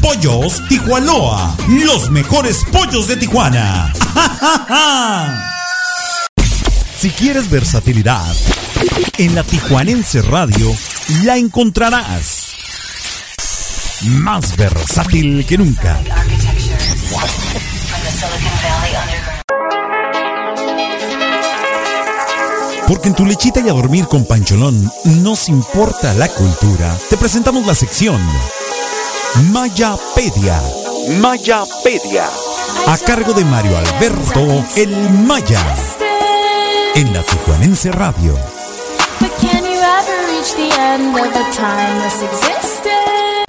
[0.00, 3.92] Pollos Tijuanoa, los mejores pollos de Tijuana.
[6.96, 8.24] Si quieres versatilidad,
[9.18, 10.72] en la Tijuanense Radio
[11.24, 12.46] la encontrarás.
[14.04, 16.00] Más versátil que nunca.
[22.86, 26.96] Porque en tu lechita y a dormir con Pancholón nos importa la cultura.
[27.10, 28.20] Te presentamos la sección
[29.42, 30.58] Mayapedia.
[31.20, 32.24] Mayapedia.
[32.86, 35.62] A cargo de Mario Alberto El Maya.
[36.94, 38.34] En la Tijuanense Radio.
[39.20, 43.44] But can you ever reach the end of a timeless existence?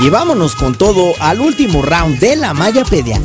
[0.00, 3.18] Y vámonos con todo al último round de la Mayapedia.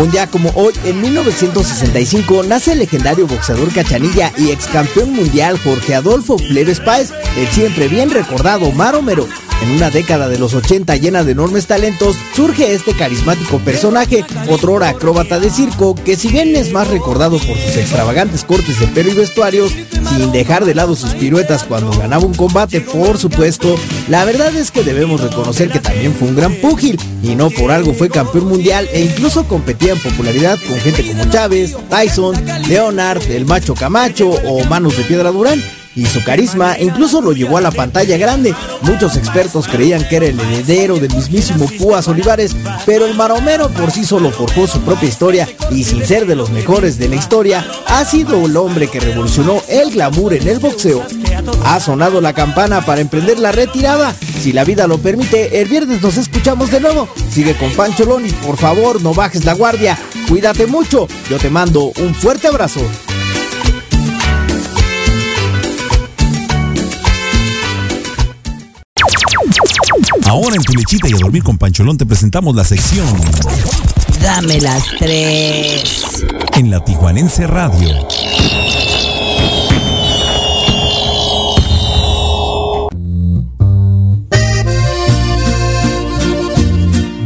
[0.00, 5.58] Un día como hoy, en 1965, nace el legendario boxeador cachanilla y ex campeón mundial
[5.58, 9.28] Jorge Adolfo Fleves Páez, el siempre bien recordado Maromero.
[9.62, 14.88] En una década de los 80 llena de enormes talentos, surge este carismático personaje, otrora
[14.88, 19.10] acróbata de circo, que si bien es más recordado por sus extravagantes cortes de pelo
[19.10, 19.72] y vestuarios,
[20.08, 23.76] sin dejar de lado sus piruetas cuando ganaba un combate, por supuesto,
[24.08, 27.70] la verdad es que debemos reconocer que también fue un gran púgil, y no por
[27.70, 32.34] algo fue campeón mundial e incluso competía en popularidad con gente como Chávez, Tyson,
[32.66, 35.62] Leonard, el Macho Camacho o Manos de Piedra Durán.
[35.96, 38.54] Y su carisma incluso lo llevó a la pantalla grande.
[38.82, 42.54] Muchos expertos creían que era el heredero del mismísimo Púas Olivares,
[42.86, 46.50] pero el maromero por sí solo forjó su propia historia y sin ser de los
[46.50, 51.04] mejores de la historia, ha sido el hombre que revolucionó el glamour en el boxeo.
[51.64, 54.14] Ha sonado la campana para emprender la retirada.
[54.40, 57.08] Si la vida lo permite, el viernes nos escuchamos de nuevo.
[57.30, 59.98] Sigue con Pancholón y por favor no bajes la guardia.
[60.28, 61.08] Cuídate mucho.
[61.28, 62.80] Yo te mando un fuerte abrazo.
[70.30, 73.04] Ahora en tu lechita y a dormir con Pancholón te presentamos la sección
[74.22, 76.24] Dame las tres.
[76.56, 78.06] en la Tijuanense Radio.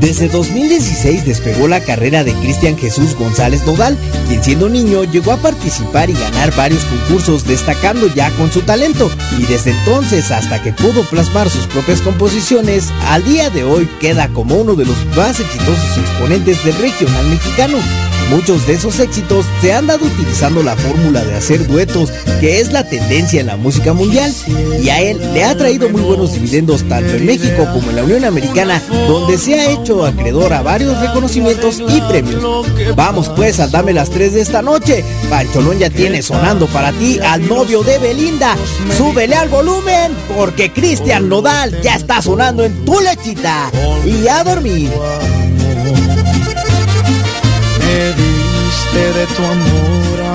[0.04, 3.96] Desde 2016 despegó la carrera de Cristian Jesús González Nodal,
[4.28, 9.10] quien siendo niño llegó a participar y ganar varios concursos destacando ya con su talento,
[9.38, 14.28] y desde entonces hasta que pudo plasmar sus propias composiciones, al día de hoy queda
[14.28, 17.78] como uno de los más exitosos exponentes del regional mexicano.
[18.30, 22.10] Muchos de esos éxitos se han dado utilizando la fórmula de hacer duetos,
[22.40, 24.32] que es la tendencia en la música mundial,
[24.82, 28.04] y a él le ha traído muy buenos dividendos tanto en México como en la
[28.04, 32.66] Unión Americana, donde se ha hecho acreedor a varios reconocimientos y premios.
[32.96, 35.04] Vamos pues al Dame las 3 de esta noche.
[35.28, 38.56] Pancholón ya tiene sonando para ti al novio de Belinda.
[38.96, 43.70] Súbele al volumen, porque Cristian Nodal ya está sonando en tu lechita.
[44.04, 44.90] Y a dormir.
[47.84, 50.34] Me diste de tu amor a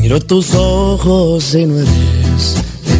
[0.00, 2.23] Miro tus ojos y no eres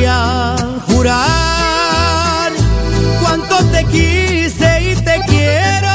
[0.00, 0.56] Podría
[0.86, 2.52] jurar
[3.20, 5.92] cuánto te quise y te quiero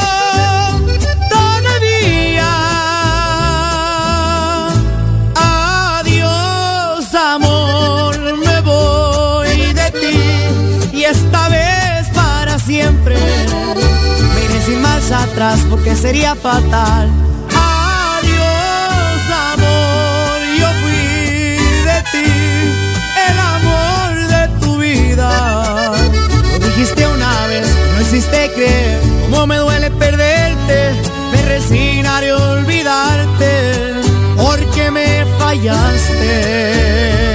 [1.28, 2.52] todavía.
[6.00, 13.16] Adiós, amor, me voy de ti y esta vez para siempre.
[13.16, 17.10] Me iré sin marcha atrás porque sería fatal.
[28.06, 29.00] Existe creer.
[29.32, 30.92] Cómo me duele perderte,
[31.32, 33.94] me resignaré a olvidarte,
[34.38, 37.35] porque me fallaste.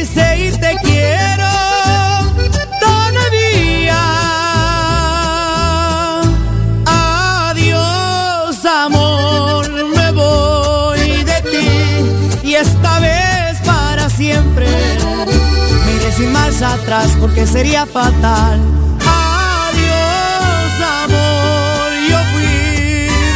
[17.19, 18.59] porque sería fatal.
[19.05, 20.73] Adiós,
[21.03, 22.45] amor, yo fui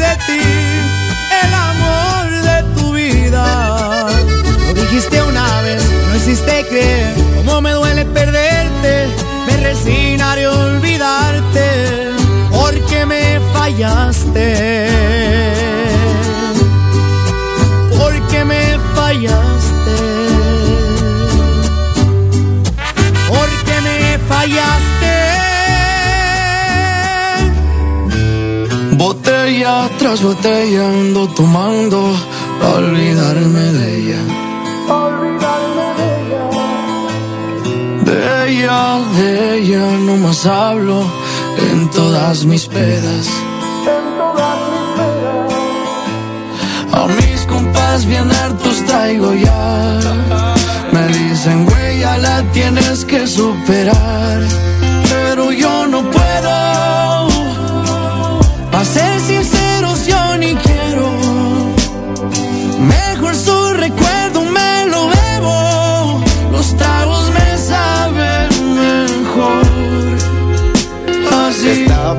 [0.03, 0.43] de ti,
[1.43, 4.07] el amor de tu vida.
[4.67, 9.07] Lo dijiste una vez, no hiciste creer cómo me duele perderte.
[9.47, 12.11] Me resignaré a olvidarte
[12.51, 14.87] porque me fallaste.
[17.97, 20.04] Porque me fallaste.
[30.15, 31.99] Botella tras botella ando tomando
[32.61, 34.21] pa' olvidarme de ella.
[38.05, 41.03] De ella, de ella no más hablo
[41.69, 43.27] en todas mis pedas.
[46.93, 49.99] A mis compas bien hartos traigo ya.
[50.93, 54.74] Me dicen, güey, ya la tienes que superar.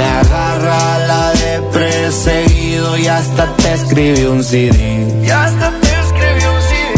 [0.00, 4.78] Me agarra la de perseguido y hasta te escribí un CD.
[5.22, 6.94] Y hasta te escribí un CD.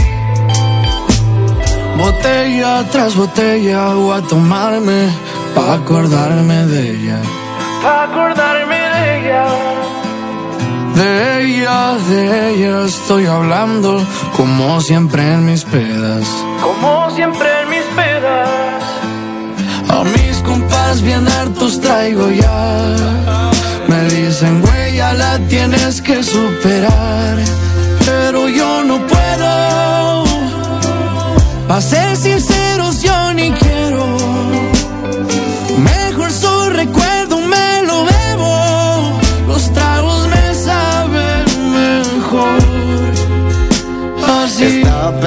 [1.96, 5.08] Botella tras botella voy a tomarme
[5.52, 7.18] pa' acordarme de ella.
[7.82, 9.44] Pa' acordarme de ella.
[10.94, 11.10] De
[11.42, 12.20] ella, de
[12.50, 14.00] ella estoy hablando
[14.36, 16.24] como siempre en mis pedas.
[16.62, 18.82] Como siempre en mis pedas.
[19.88, 23.50] A mis compas bien hartos traigo ya.
[23.88, 27.36] Me dicen, güey, ya la tienes que superar.
[28.04, 30.24] Pero yo no puedo.
[31.68, 32.61] Pa' ser sinceros,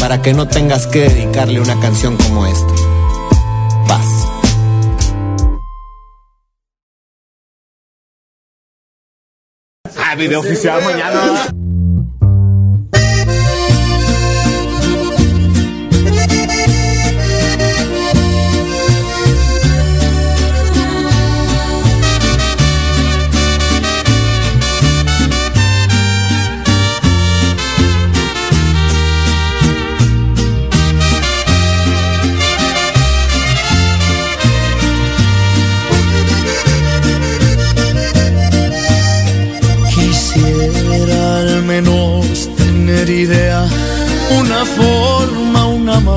[0.00, 2.74] para que no tengas que dedicarle una canción como esta.
[3.88, 4.06] Paz.
[9.96, 11.46] Ah, video oficial mañana.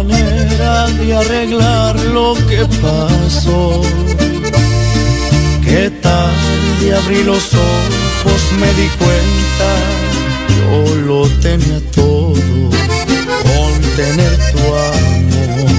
[0.04, 3.82] Manera de arreglar lo que pasó.
[5.64, 9.70] Qué tarde abrí los ojos me di cuenta,
[10.58, 12.34] yo lo tenía todo
[13.48, 15.72] con tener tu amor.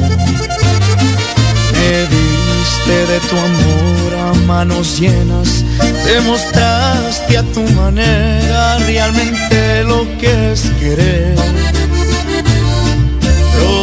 [1.74, 5.64] Me diste de tu amor a manos llenas,
[6.04, 11.79] demostraste a tu manera realmente lo que es querer.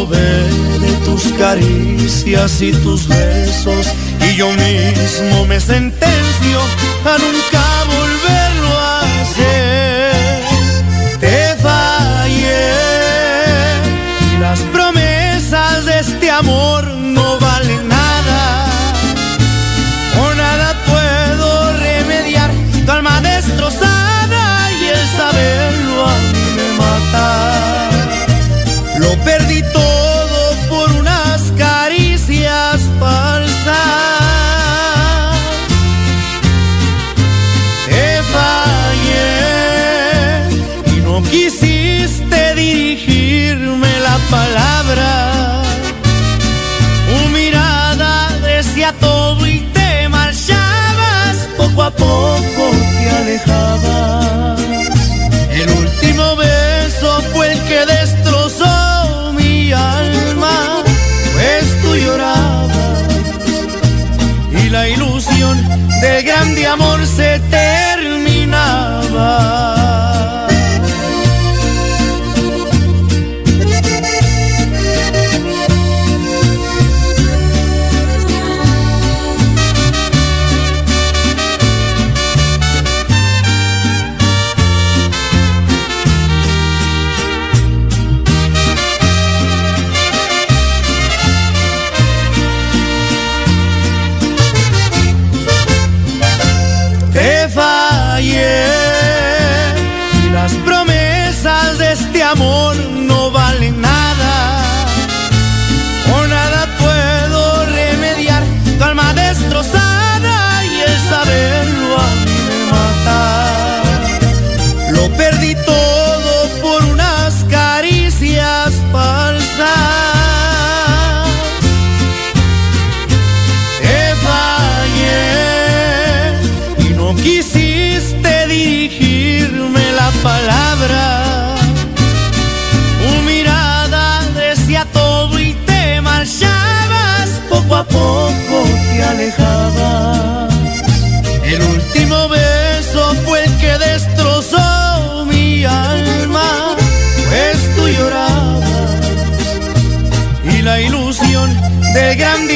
[0.10, 3.88] De tus caricias y tus besos
[4.22, 6.60] y yo mismo me sentencio
[7.06, 7.77] a nunca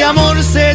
[0.02, 0.71] amor se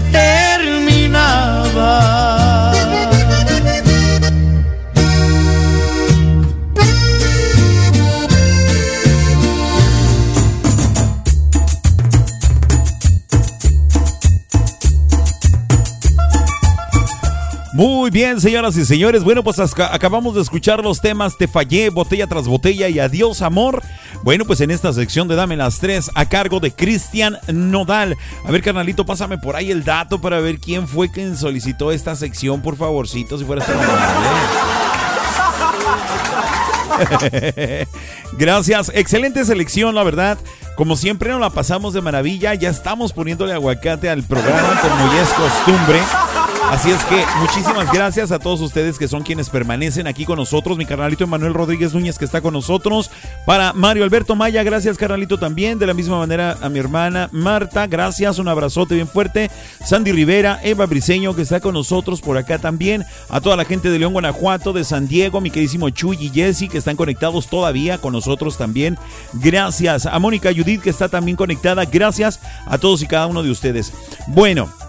[18.07, 19.25] Muy bien, señoras y señores.
[19.25, 23.83] Bueno, pues acabamos de escuchar los temas Te fallé, botella tras botella y Adiós amor.
[24.23, 28.17] Bueno, pues en esta sección de Dame las tres a cargo de Cristian Nodal.
[28.45, 32.15] A ver, carnalito, pásame por ahí el dato para ver quién fue quien solicitó esta
[32.15, 33.77] sección, por favorcito, si fueras tan.
[38.39, 40.39] Gracias, excelente selección, la verdad.
[40.77, 45.23] Como siempre nos la pasamos de maravilla, ya estamos poniéndole aguacate al programa como ya
[45.23, 45.99] es costumbre.
[46.71, 50.77] Así es que muchísimas gracias a todos ustedes que son quienes permanecen aquí con nosotros.
[50.77, 53.11] Mi carnalito Emanuel Rodríguez Núñez que está con nosotros.
[53.47, 55.79] Para Mario Alberto Maya, gracias carnalito también.
[55.79, 58.39] De la misma manera a mi hermana Marta, gracias.
[58.39, 59.51] Un abrazote bien fuerte.
[59.85, 63.05] Sandy Rivera, Eva Briseño que está con nosotros por acá también.
[63.29, 66.69] A toda la gente de León, Guanajuato, de San Diego, mi queridísimo Chuy y Jesse
[66.69, 68.99] que están conectados todavía con nosotros también.
[69.35, 70.07] Gracias.
[70.07, 71.85] A Mónica Judith que está también conectada.
[71.85, 73.93] Gracias a todos y cada uno de ustedes.
[74.27, 74.86] Bueno.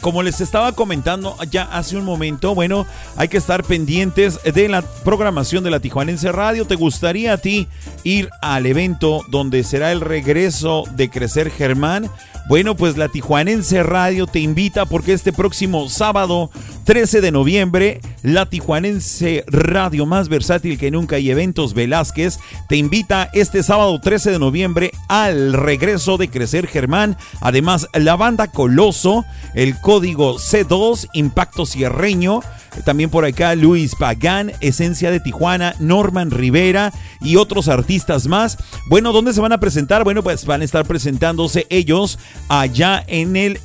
[0.00, 4.82] Como les estaba comentando ya hace un momento, bueno, hay que estar pendientes de la
[4.82, 6.66] programación de la Tijuanense Radio.
[6.66, 7.68] ¿Te gustaría a ti
[8.04, 12.10] ir al evento donde será el regreso de Crecer Germán?
[12.48, 16.50] Bueno, pues la Tijuanense Radio te invita porque este próximo sábado
[16.84, 23.28] 13 de noviembre, la Tijuanense Radio más versátil que nunca y Eventos Velázquez te invita
[23.34, 27.18] este sábado 13 de noviembre al regreso de Crecer Germán.
[27.42, 32.40] Además, la banda Coloso, el código C2, Impacto Cierreño.
[32.84, 38.56] También por acá Luis Pagán, Esencia de Tijuana, Norman Rivera y otros artistas más.
[38.88, 40.04] Bueno, ¿dónde se van a presentar?
[40.04, 43.60] Bueno, pues van a estar presentándose ellos allá en el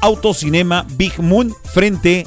[0.00, 2.26] Autocinema Big Moon frente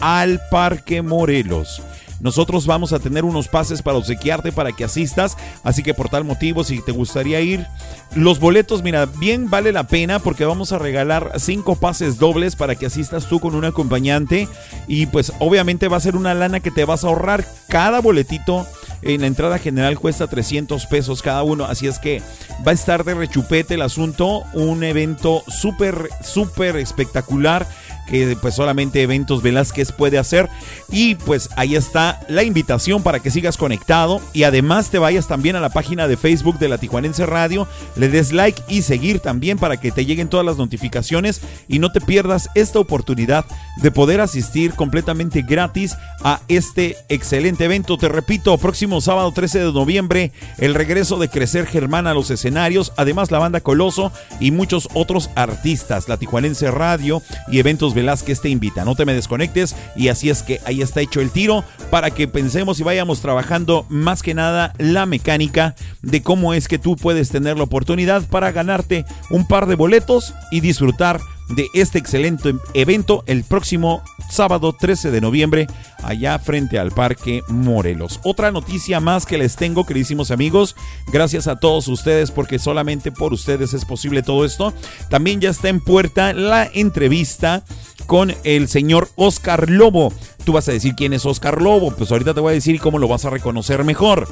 [0.00, 1.82] al Parque Morelos.
[2.20, 5.36] Nosotros vamos a tener unos pases para obsequiarte para que asistas.
[5.62, 7.66] Así que por tal motivo, si te gustaría ir,
[8.14, 12.74] los boletos, mira, bien vale la pena porque vamos a regalar cinco pases dobles para
[12.74, 14.48] que asistas tú con un acompañante.
[14.88, 17.44] Y pues obviamente va a ser una lana que te vas a ahorrar.
[17.68, 18.66] Cada boletito
[19.02, 21.64] en la entrada general cuesta 300 pesos cada uno.
[21.64, 22.22] Así es que
[22.66, 24.42] va a estar de rechupete el asunto.
[24.52, 27.66] Un evento súper, súper espectacular
[28.06, 30.48] que pues solamente Eventos Velázquez puede hacer.
[30.90, 35.56] Y pues ahí está la invitación para que sigas conectado y además te vayas también
[35.56, 37.66] a la página de Facebook de la Tijuanense Radio,
[37.96, 41.92] le des like y seguir también para que te lleguen todas las notificaciones y no
[41.92, 43.44] te pierdas esta oportunidad
[43.82, 47.96] de poder asistir completamente gratis a este excelente evento.
[47.96, 52.92] Te repito, próximo sábado 13 de noviembre, el regreso de Crecer Germán a los escenarios,
[52.96, 58.48] además la banda Coloso y muchos otros artistas, la Tijuanense Radio y Eventos Velázquez te
[58.48, 58.84] invita.
[58.84, 62.28] No te me desconectes y así es que ahí está hecho el tiro para que
[62.28, 67.30] pensemos y vayamos trabajando más que nada la mecánica de cómo es que tú puedes
[67.30, 71.18] tener la oportunidad para ganarte un par de boletos y disfrutar
[71.48, 75.66] de este excelente evento el próximo sábado 13 de noviembre
[76.02, 78.20] allá frente al Parque Morelos.
[78.24, 80.76] Otra noticia más que les tengo, queridísimos amigos,
[81.12, 84.72] gracias a todos ustedes porque solamente por ustedes es posible todo esto.
[85.08, 87.62] También ya está en puerta la entrevista
[88.06, 90.12] con el señor Oscar Lobo.
[90.44, 92.98] Tú vas a decir quién es Oscar Lobo, pues ahorita te voy a decir cómo
[92.98, 94.28] lo vas a reconocer mejor.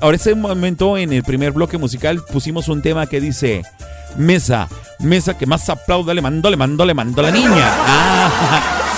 [0.00, 3.62] Ahora ese momento en el primer bloque musical pusimos un tema que dice
[4.18, 4.68] Mesa,
[4.98, 7.72] mesa que más aplauda le mando, le mando, le mando a la niña.
[7.86, 8.97] Ah.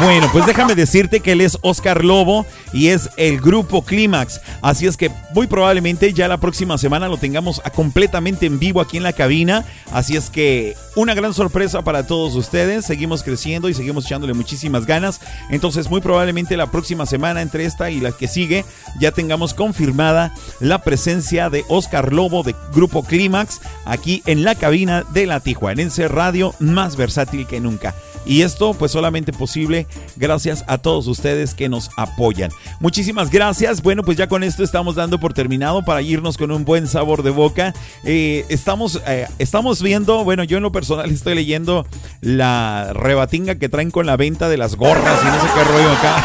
[0.00, 4.40] Bueno, pues déjame decirte que él es Oscar Lobo y es el grupo Clímax.
[4.60, 8.96] Así es que muy probablemente ya la próxima semana lo tengamos completamente en vivo aquí
[8.96, 9.64] en la cabina.
[9.92, 12.84] Así es que una gran sorpresa para todos ustedes.
[12.84, 15.20] Seguimos creciendo y seguimos echándole muchísimas ganas.
[15.48, 18.64] Entonces muy probablemente la próxima semana entre esta y la que sigue
[18.98, 25.04] ya tengamos confirmada la presencia de Oscar Lobo de Grupo Clímax aquí en la cabina
[25.12, 27.94] de la Tijuanense Radio más versátil que nunca.
[28.26, 29.86] Y esto pues solamente posible
[30.16, 32.50] gracias a todos ustedes que nos apoyan.
[32.80, 33.82] Muchísimas gracias.
[33.82, 37.22] Bueno, pues ya con esto estamos dando por terminado para irnos con un buen sabor
[37.22, 37.74] de boca.
[38.04, 41.86] Eh, estamos, eh, estamos viendo, bueno, yo en lo personal estoy leyendo
[42.20, 45.92] la rebatinga que traen con la venta de las gorras y no sé qué rollo
[45.92, 46.24] acá.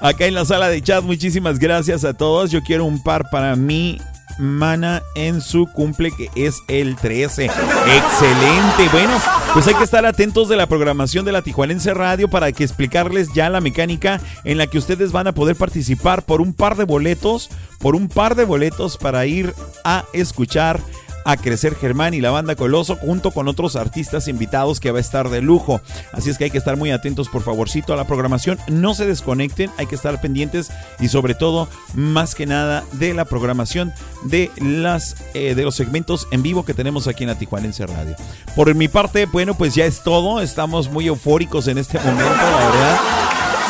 [0.00, 2.50] acá en la sala de chat, muchísimas gracias a todos.
[2.50, 3.98] Yo quiero un par para mí
[4.38, 7.46] Mana en su cumple que es el 13.
[7.46, 8.88] Excelente.
[8.92, 9.12] Bueno,
[9.52, 13.32] pues hay que estar atentos de la programación de la Tijuanense Radio para que explicarles
[13.34, 16.84] ya la mecánica en la que ustedes van a poder participar por un par de
[16.84, 19.54] boletos, por un par de boletos para ir
[19.84, 20.80] a escuchar
[21.28, 25.02] a Crecer Germán y la banda Coloso junto con otros artistas invitados que va a
[25.02, 25.82] estar de lujo.
[26.10, 28.58] Así es que hay que estar muy atentos por favorcito a la programación.
[28.66, 33.26] No se desconecten, hay que estar pendientes y sobre todo más que nada de la
[33.26, 33.92] programación
[34.24, 38.16] de las eh, de los segmentos en vivo que tenemos aquí en la Tijuanense Radio.
[38.56, 40.40] Por mi parte, bueno, pues ya es todo.
[40.40, 43.00] Estamos muy eufóricos en este momento, la verdad.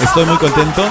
[0.00, 0.84] Estoy muy contento.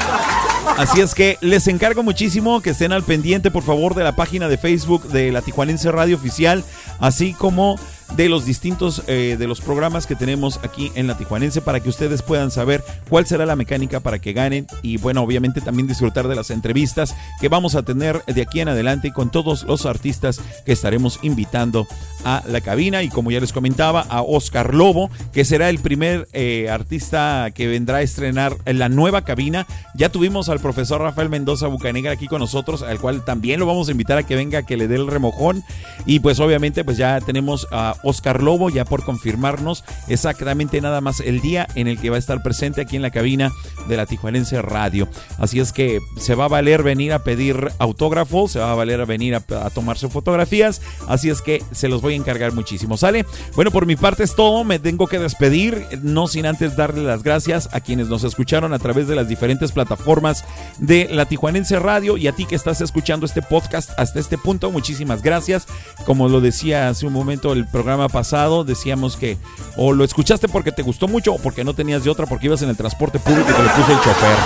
[0.76, 4.48] Así es que les encargo muchísimo que estén al pendiente, por favor, de la página
[4.48, 6.64] de Facebook de la Tijuanense Radio Oficial,
[7.00, 7.80] así como
[8.16, 11.90] de los distintos eh, de los programas que tenemos aquí en la Tijuanense para que
[11.90, 16.28] ustedes puedan saber cuál será la mecánica para que ganen y bueno, obviamente también disfrutar
[16.28, 20.42] de las entrevistas que vamos a tener de aquí en adelante con todos los artistas
[20.66, 21.88] que estaremos invitando
[22.24, 26.28] a la cabina y como ya les comentaba a Oscar Lobo, que será el primer
[26.34, 29.68] eh, artista que vendrá a estrenar en la nueva cabina.
[29.96, 33.88] Ya tuvimos al profesor Rafael Mendoza Bucanegra aquí con nosotros, al cual también lo vamos
[33.88, 35.64] a invitar a que venga, que le dé el remojón
[36.06, 41.20] y pues obviamente pues ya tenemos a Oscar Lobo, ya por confirmarnos exactamente nada más
[41.20, 43.52] el día en el que va a estar presente aquí en la cabina
[43.88, 45.08] de la Tijuanense Radio.
[45.38, 49.06] Así es que se va a valer venir a pedir autógrafos, se va a valer
[49.06, 53.26] venir a, a tomarse fotografías, así es que se los voy a encargar muchísimo, ¿sale?
[53.56, 57.24] Bueno, por mi parte es todo, me tengo que despedir, no sin antes darle las
[57.24, 60.44] gracias a quienes nos escucharon a través de las diferentes plataformas
[60.80, 64.72] de la Tijuanense Radio y a ti que estás escuchando este podcast hasta este punto,
[64.72, 65.68] muchísimas gracias.
[66.06, 69.38] Como lo decía hace un momento el programa programa pasado decíamos que
[69.78, 72.62] o lo escuchaste porque te gustó mucho o porque no tenías de otra porque ibas
[72.62, 74.38] en el transporte público y te lo puse el chofer.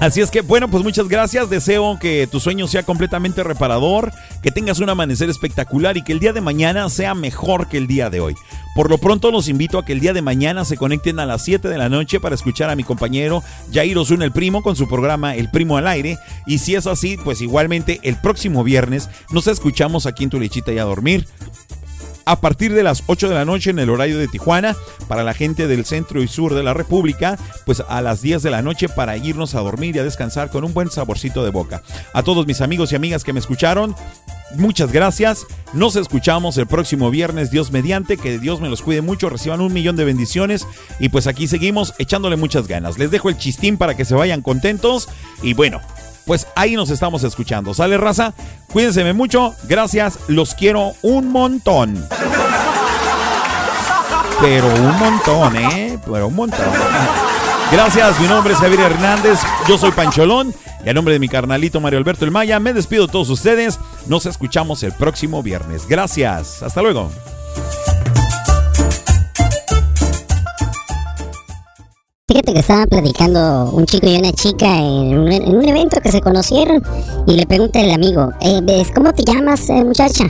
[0.00, 1.48] Así es que bueno, pues muchas gracias.
[1.48, 4.12] Deseo que tu sueño sea completamente reparador,
[4.42, 7.86] que tengas un amanecer espectacular y que el día de mañana sea mejor que el
[7.86, 8.34] día de hoy.
[8.74, 11.44] Por lo pronto los invito a que el día de mañana se conecten a las
[11.44, 13.42] 7 de la noche para escuchar a mi compañero
[13.72, 16.18] Jair Osuna el Primo con su programa El Primo al Aire.
[16.44, 20.72] Y si es así, pues igualmente el próximo viernes nos escuchamos aquí en Tu Lechita
[20.72, 21.28] y a dormir.
[22.24, 24.76] A partir de las 8 de la noche en el horario de Tijuana.
[25.08, 28.50] Para la gente del centro y sur de la República, pues a las 10 de
[28.50, 31.82] la noche para irnos a dormir y a descansar con un buen saborcito de boca.
[32.12, 33.94] A todos mis amigos y amigas que me escucharon,
[34.56, 35.46] muchas gracias.
[35.72, 39.72] Nos escuchamos el próximo viernes, Dios mediante, que Dios me los cuide mucho, reciban un
[39.72, 40.66] millón de bendiciones
[40.98, 42.98] y pues aquí seguimos echándole muchas ganas.
[42.98, 45.08] Les dejo el chistín para que se vayan contentos
[45.42, 45.80] y bueno,
[46.26, 47.74] pues ahí nos estamos escuchando.
[47.74, 48.34] ¿Sale raza?
[48.72, 52.06] Cuídense mucho, gracias, los quiero un montón.
[54.40, 55.98] Pero un montón, ¿eh?
[56.04, 56.66] Pero un montón.
[57.70, 61.80] Gracias, mi nombre es Javier Hernández, yo soy Pancholón y a nombre de mi carnalito
[61.80, 63.78] Mario Alberto El Maya me despido de todos ustedes.
[64.06, 65.86] Nos escuchamos el próximo viernes.
[65.88, 67.10] Gracias, hasta luego.
[72.26, 76.10] Fíjate que estaba platicando un chico y una chica en un, en un evento que
[76.10, 76.82] se conocieron
[77.26, 80.24] y le pregunta el amigo, eh, ¿ves ¿cómo te llamas eh, muchacha?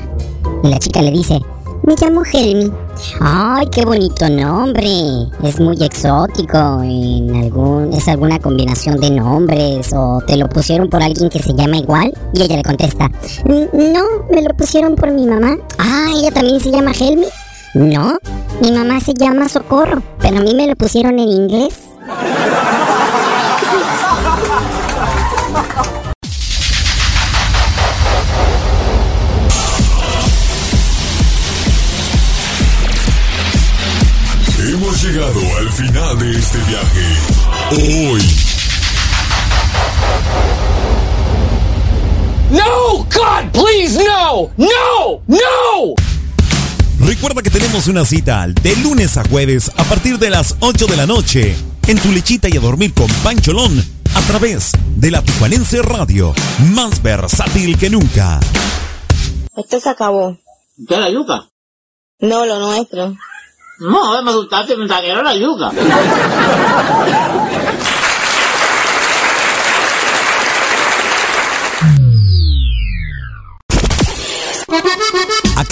[0.64, 1.40] Y la chica le dice,
[1.84, 2.72] me llamo Helmi.
[3.20, 4.88] Ay, qué bonito nombre.
[5.44, 6.82] Es muy exótico.
[7.92, 12.12] Es alguna combinación de nombres o te lo pusieron por alguien que se llama igual.
[12.32, 13.08] Y ella le contesta,
[13.46, 15.58] no, me lo pusieron por mi mamá.
[15.78, 17.26] Ah, ella también se llama Helmi.
[17.74, 18.20] No,
[18.60, 21.74] mi mamá se llama Socorro, pero a mí me lo pusieron en inglés.
[34.60, 37.02] Hemos llegado al final de este viaje.
[37.72, 38.22] Hoy.
[42.50, 46.13] No, God, please, no, no, no.
[47.00, 50.96] Recuerda que tenemos una cita de lunes a jueves a partir de las 8 de
[50.96, 51.56] la noche
[51.86, 53.84] en tu lechita y a dormir con Pancholón
[54.14, 56.32] a través de la Tijuanense Radio,
[56.72, 58.40] más versátil que nunca.
[59.56, 60.38] Esto se acabó.
[60.88, 61.48] ¿Qué la yuca?
[62.20, 63.16] No, lo nuestro.
[63.80, 65.70] No, me gustaste, me la yuca.